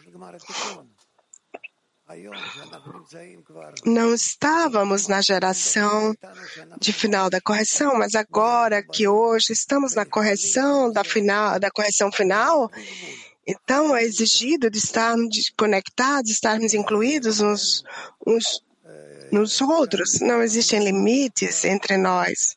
[3.85, 6.15] não estávamos na geração
[6.81, 12.11] de final da correção, mas agora que hoje estamos na correção da final, da correção
[12.11, 12.71] final,
[13.47, 17.85] então é exigido de estarmos conectados, estarmos incluídos uns,
[18.27, 18.63] uns
[19.31, 20.21] nos outros.
[20.21, 22.57] Não existem limites entre nós.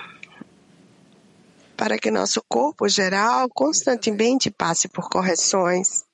[1.81, 6.05] Para que nosso corpo geral constantemente passe por correções.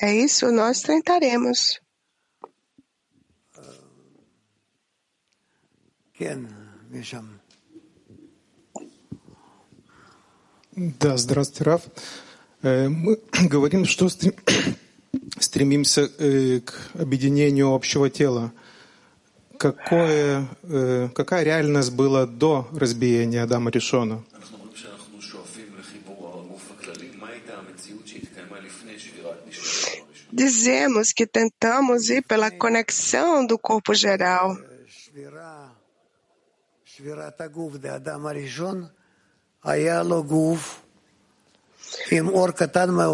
[0.00, 1.80] É isso nós tentaremos.
[10.76, 11.82] Да, здравствуйте, Раф.
[12.62, 13.18] Мы
[13.50, 14.08] говорим, что
[15.40, 18.52] стремимся к объединению общего тела.
[19.58, 20.46] Какое,
[21.16, 24.22] какая реальность была до разбиения Адама Ришона?
[30.35, 34.57] Dizemos que tentamos ir pela conexão do corpo geral.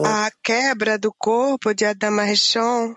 [0.06, 2.96] A quebra do corpo de Adam Rishon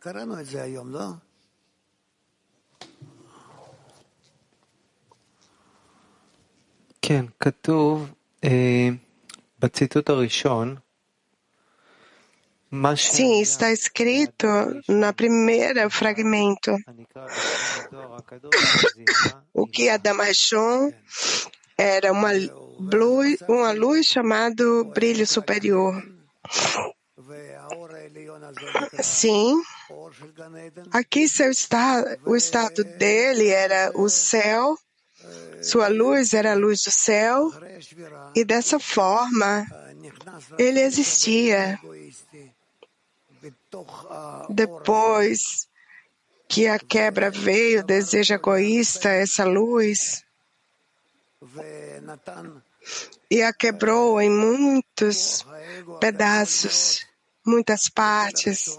[0.00, 1.08] קראנו את זה היום, לא?
[7.02, 8.10] כן, כתוב
[8.44, 8.88] אה,
[9.58, 10.76] בציטוט הראשון,
[12.97, 14.47] Sim, está escrito
[14.87, 16.75] na primeira fragmento.
[19.53, 20.91] O que Adam Rishon
[21.77, 22.31] era uma
[22.79, 26.01] luz, uma luz chamada brilho superior.
[29.01, 29.61] Sim,
[30.91, 34.75] aqui seu estado, o estado dele era o céu,
[35.61, 37.51] sua luz era a luz do céu,
[38.35, 39.65] e dessa forma
[40.57, 41.79] ele existia.
[44.49, 45.67] Depois
[46.47, 50.23] que a quebra veio, o desejo egoísta, essa luz,
[53.29, 55.45] e a quebrou em muitos
[55.99, 57.05] pedaços,
[57.45, 58.77] muitas partes,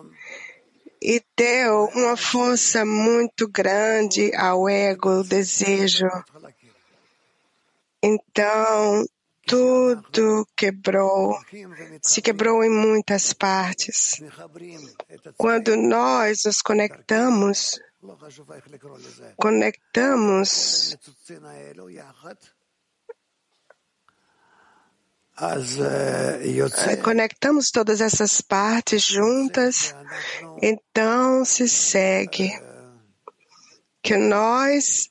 [1.03, 6.09] e deu uma força muito grande ao ego, o desejo.
[8.03, 9.05] Então,
[9.47, 11.39] tudo quebrou,
[12.03, 14.23] se quebrou em muitas partes.
[15.37, 17.81] Quando nós nos conectamos,
[19.37, 20.97] conectamos
[27.03, 29.95] conectamos todas essas partes juntas,
[30.63, 32.51] então se segue.
[34.01, 35.11] Que nós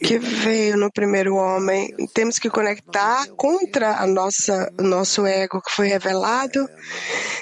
[0.00, 1.94] que veio no primeiro homem.
[2.12, 6.68] Temos que conectar contra a nossa, nosso ego que foi revelado.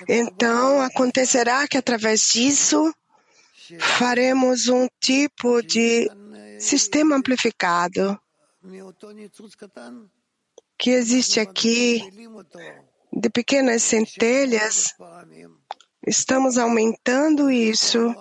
[0.09, 2.93] Então, acontecerá que através disso
[3.79, 6.11] faremos um tipo de
[6.59, 8.19] sistema amplificado
[10.79, 12.03] que existe aqui
[13.13, 14.95] de pequenas centelhas.
[16.07, 18.15] Estamos aumentando isso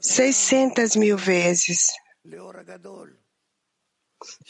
[0.00, 1.86] 600 mil vezes.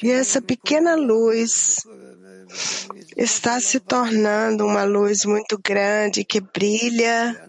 [0.02, 1.76] E essa pequena luz
[3.16, 7.48] está se tornando uma luz muito grande que brilha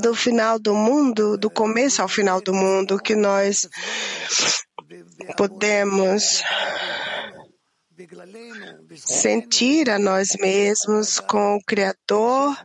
[0.00, 3.68] do final do mundo, do começo ao final do mundo, que nós
[5.36, 6.42] podemos
[8.96, 12.56] sentir a nós mesmos com o Criador,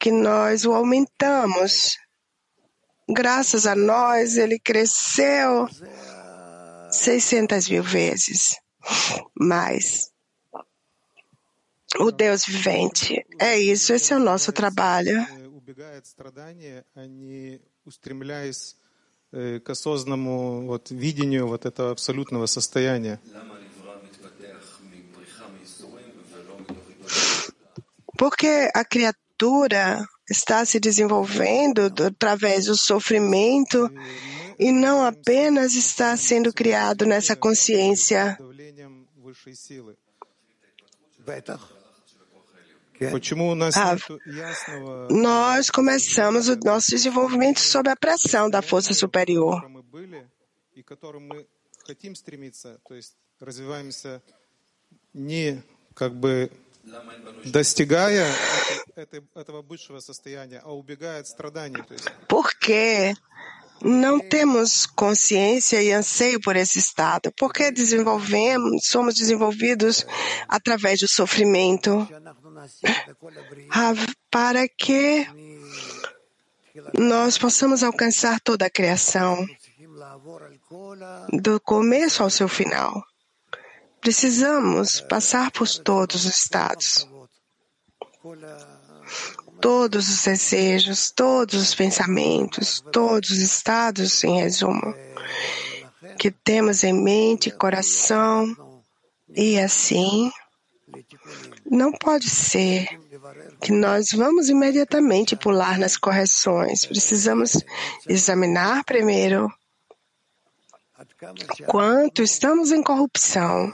[0.00, 1.96] que nós o aumentamos
[3.11, 5.67] graças a nós, ele cresceu
[6.91, 8.57] 600 mil vezes
[9.35, 10.11] mais.
[11.99, 13.25] O Deus vivente.
[13.39, 15.25] É isso, esse é o nosso trabalho.
[19.63, 23.19] к осознанному вот, видению вот этого абсолютного состояния.
[28.17, 33.88] Porque a criatura está se desenvolvendo através do sofrimento
[34.58, 38.36] e não apenas está sendo criado nessa consciência.
[43.74, 43.96] Ah,
[45.10, 49.62] nós começamos o nosso desenvolvimento sob a pressão da força superior.
[56.89, 58.33] как бы достигая
[59.35, 61.83] этого высшего состояния, а убегая от страданий.
[62.27, 63.13] Porque
[63.81, 70.05] não temos consciência e anseio por esse estado, porque desenvolvemos, somos desenvolvidos
[70.47, 72.07] através do sofrimento,
[74.31, 75.27] para que
[76.97, 79.45] nós possamos alcançar toda a criação,
[81.31, 83.03] do começo ao seu final.
[84.02, 87.08] Precisamos passar por todos os estados,
[89.60, 94.92] todos os desejos, todos os pensamentos, todos os estados, em resumo,
[96.18, 98.56] que temos em mente, coração,
[99.34, 100.32] e assim
[101.64, 102.88] não pode ser
[103.60, 106.84] que nós vamos imediatamente pular nas correções.
[106.84, 107.56] Precisamos
[108.08, 109.48] examinar primeiro
[111.66, 113.72] quanto estamos em corrupção,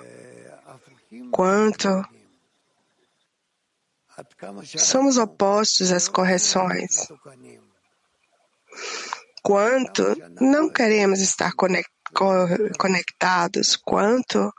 [1.31, 1.89] quanto
[4.77, 7.07] somos opostos às correções,
[9.43, 10.03] quanto
[10.41, 11.53] não queremos estar
[12.79, 14.53] conectados, quanto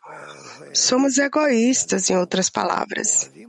[0.74, 3.30] somos egoístas, em outras palavras.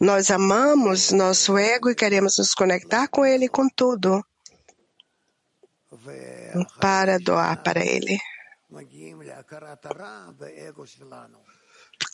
[0.00, 4.24] Nós amamos nosso ego e queremos nos conectar com ele com tudo
[6.80, 8.18] para doar para ele.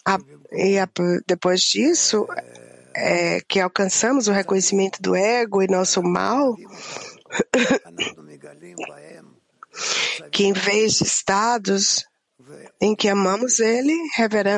[0.05, 0.19] A,
[0.53, 0.89] e a,
[1.27, 2.27] depois disso,
[2.95, 6.57] é, que alcançamos o reconhecimento do ego e nosso mal,
[10.33, 12.07] que em vez de estados
[12.81, 13.93] em que amamos Ele,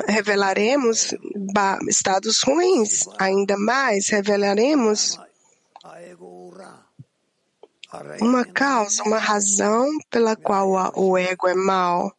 [0.07, 1.15] revelaremos
[1.89, 3.09] estados ruins.
[3.19, 5.19] Ainda mais, revelaremos
[8.21, 12.13] uma causa, uma razão pela qual o ego é mal.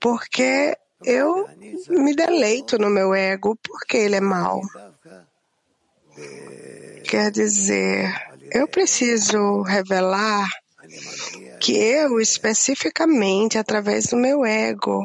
[0.00, 1.48] Porque eu
[1.88, 4.60] me deleito no meu ego, porque ele é mal.
[7.04, 8.12] Quer dizer,
[8.50, 10.48] eu preciso revelar
[11.60, 15.02] que eu, especificamente, através do meu ego,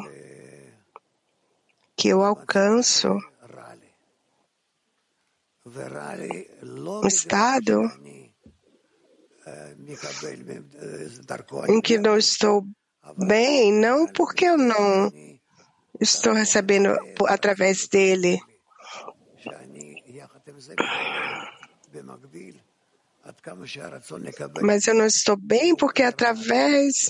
[1.95, 3.19] que eu alcanço
[7.03, 7.91] um estado
[11.69, 12.65] em que não estou
[13.17, 15.11] bem, não porque eu não
[15.99, 16.95] estou recebendo
[17.27, 18.39] através dele.
[24.61, 27.09] Mas eu não estou bem porque através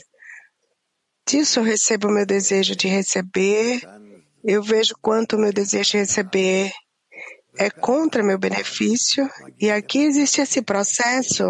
[1.28, 3.82] disso eu recebo o meu desejo de receber.
[4.44, 6.72] Eu vejo quanto o meu desejo de receber
[7.58, 9.30] é contra meu benefício.
[9.60, 11.44] E aqui existe esse processo,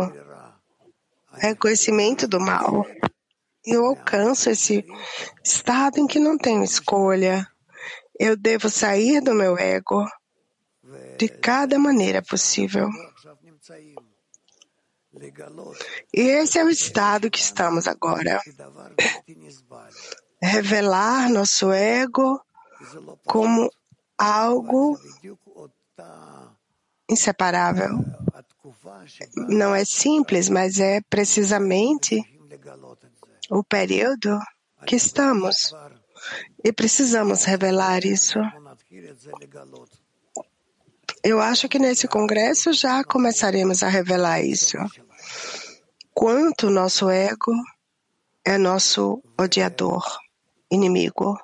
[1.38, 2.86] reconhecimento do mal.
[3.66, 4.86] Eu alcanço esse
[5.44, 7.48] estado em que não tenho escolha.
[8.20, 10.06] Eu devo sair do meu ego
[11.18, 12.90] de cada maneira possível.
[16.14, 18.40] E esse é o estado que estamos agora.
[20.42, 22.40] Revelar nosso ego
[23.26, 23.70] como
[24.18, 25.00] algo
[27.10, 27.90] inseparável.
[29.36, 32.22] Não é simples, mas é precisamente
[33.50, 34.40] o período
[34.86, 35.74] que estamos.
[36.64, 38.40] E precisamos revelar isso.
[41.24, 44.78] Eu acho que nesse congresso já começaremos a revelar isso
[46.18, 47.54] quanto nosso ego
[48.44, 50.04] é nosso odiador,
[50.72, 51.38] inimigo.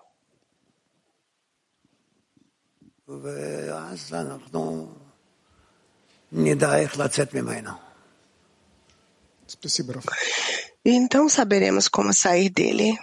[10.83, 12.97] E então saberemos como sair dele.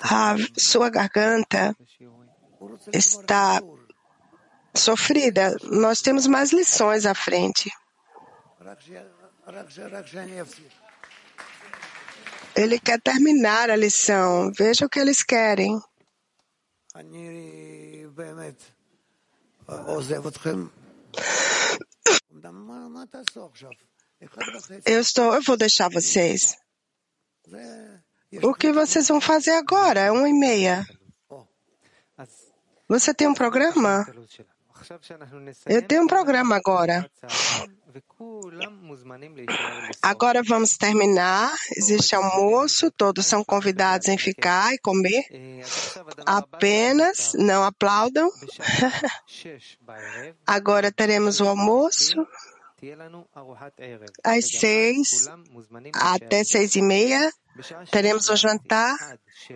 [0.00, 1.74] A sua garganta
[2.92, 3.62] está
[4.74, 7.70] sofrida, nós temos mais lições à frente.
[12.54, 14.52] Ele quer terminar a lição.
[14.56, 15.80] Veja o que eles querem.
[24.86, 26.56] Eu estou, eu vou deixar vocês.
[28.42, 30.00] O que vocês vão fazer agora?
[30.00, 30.86] É uma e meia.
[32.88, 34.06] Você tem um programa?
[35.66, 37.10] Eu tenho um programa agora.
[40.02, 41.54] Agora vamos terminar.
[41.76, 45.24] Existe almoço, todos são convidados em ficar e comer.
[46.26, 48.30] Apenas não aplaudam.
[50.46, 52.26] Agora teremos o almoço.
[54.22, 55.28] Às seis
[55.94, 57.32] até seis e meia.
[57.90, 58.96] Teremos o jantar.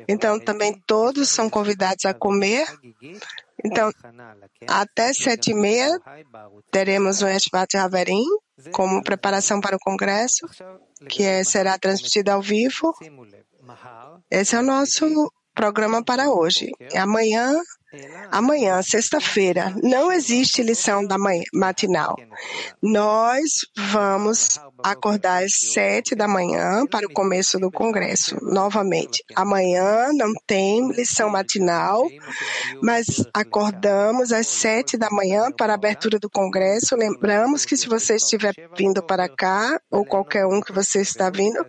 [0.07, 2.67] Então também todos são convidados a comer.
[3.65, 3.91] Então,
[4.69, 5.99] até sete e meia,
[6.71, 8.25] teremos o Eshvat Haverim
[8.73, 10.47] como preparação para o congresso,
[11.09, 12.95] que é, será transmitido ao vivo.
[14.31, 15.07] Esse é o nosso
[15.55, 16.71] programa para hoje.
[16.97, 17.61] Amanhã
[18.31, 22.17] Amanhã, sexta-feira, não existe lição da manhã, matinal.
[22.83, 29.25] Nós vamos acordar às sete da manhã para o começo do congresso, novamente.
[29.35, 32.07] Amanhã não tem lição matinal,
[32.83, 36.95] mas acordamos às sete da manhã para a abertura do congresso.
[36.95, 41.65] Lembramos que se você estiver vindo para cá, ou qualquer um que você está vindo,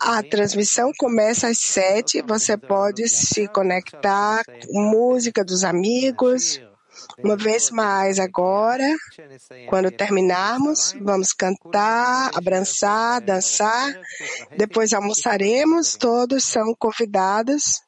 [0.00, 2.22] a transmissão começa às sete.
[2.26, 6.60] Você pode se conectar, música dos amigos.
[7.18, 8.88] Uma vez mais agora,
[9.68, 14.00] quando terminarmos, vamos cantar, abraçar, dançar.
[14.56, 17.82] Depois almoçaremos, todos são convidados.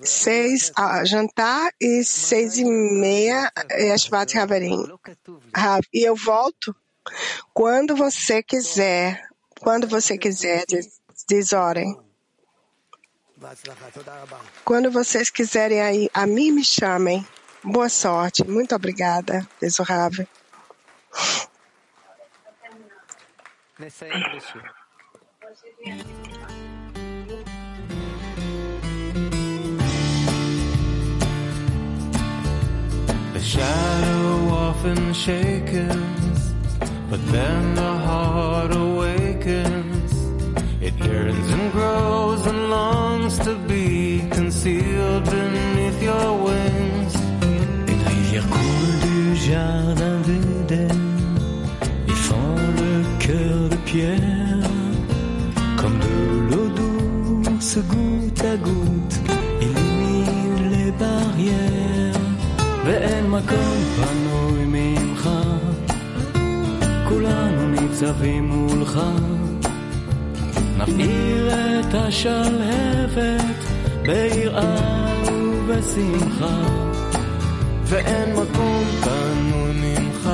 [0.00, 4.86] Seis a jantar e seis e meia Yashvat Haverim.
[5.92, 6.74] E eu volto
[7.54, 9.22] quando você quiser.
[9.60, 11.48] Quando você quiser, diz, diz.
[14.64, 17.26] Quando vocês quiserem aí, a mim me chamem.
[17.62, 18.46] Boa sorte.
[18.46, 19.46] Muito obrigada,
[19.82, 20.26] Rav.
[33.32, 36.54] The shadow often shakens,
[37.10, 39.85] but then the heart awakens.
[40.85, 47.13] It yearns and grows and longs to be concealed beneath your wings.
[47.91, 51.01] Une rivière coule du jardin d'Éden
[52.07, 52.93] et fend le
[53.25, 54.69] cœur de pierre
[55.79, 56.17] comme de
[56.49, 59.17] l'eau douce goutte à goutte
[59.61, 62.21] illumine les barrières.
[62.85, 65.29] ואין מקום פנוי ממך,
[67.09, 68.99] כולנו ניצבים מולך.
[70.85, 73.59] נפעיל את השלהבת
[74.01, 76.61] ביראה ובשמחה,
[77.83, 80.29] ואין מקום פנוי ממך,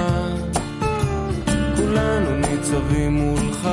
[1.76, 3.70] כולנו ניצבים מולך.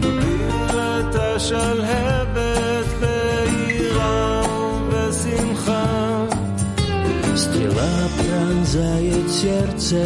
[0.00, 4.42] נפעיל את השלהבת ביראה
[4.88, 5.84] ובשמחה.
[7.44, 10.02] Стрела пронзает сердце,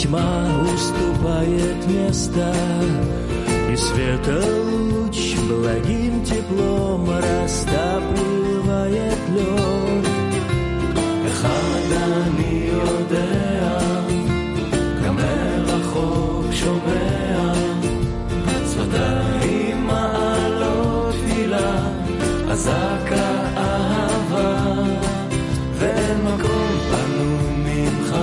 [0.00, 0.32] тьма
[0.74, 2.52] уступает место,
[3.72, 4.40] и света
[4.90, 5.18] луч
[5.48, 10.06] благим теплом растапливает лед.
[11.26, 13.78] אחד אני יודע,
[15.04, 17.52] גם מרחוק שומע,
[18.70, 21.88] שפתיים מעלות תפילה,
[22.50, 24.72] אזעקה אהבה.
[25.78, 28.16] ואין מקום פנוי ממך,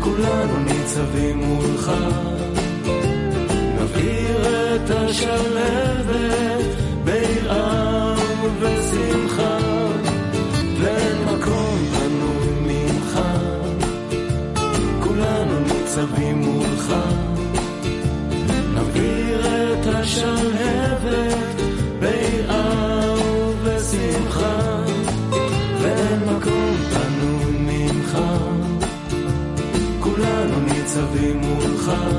[0.00, 1.92] כולנו ניצבים מולך.
[5.19, 6.65] את השלבת
[7.03, 8.13] ביראה
[8.43, 9.57] ובשמחה,
[10.81, 13.19] ואין מקום פנוי ממך,
[15.03, 16.93] כולנו ניצבים מולך.
[18.73, 19.41] נבעיר
[19.73, 21.61] את השלהבת
[21.99, 24.83] ביראה ובשמחה.
[25.81, 28.19] ואין מקום פנוי ממך,
[29.99, 32.18] כולנו ניצבים מולך.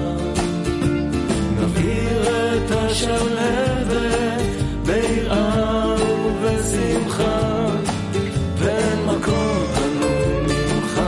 [3.01, 4.47] את השלהבת
[4.87, 7.67] ביראה ובשמחה,
[8.57, 11.01] ואין מקום פנוי ממך,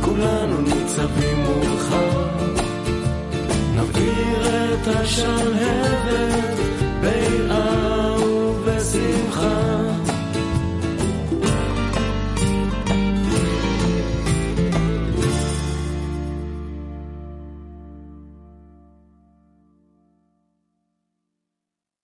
[0.00, 1.94] כולנו ניצבים מולך.
[3.76, 5.99] נבעיר את השלהבת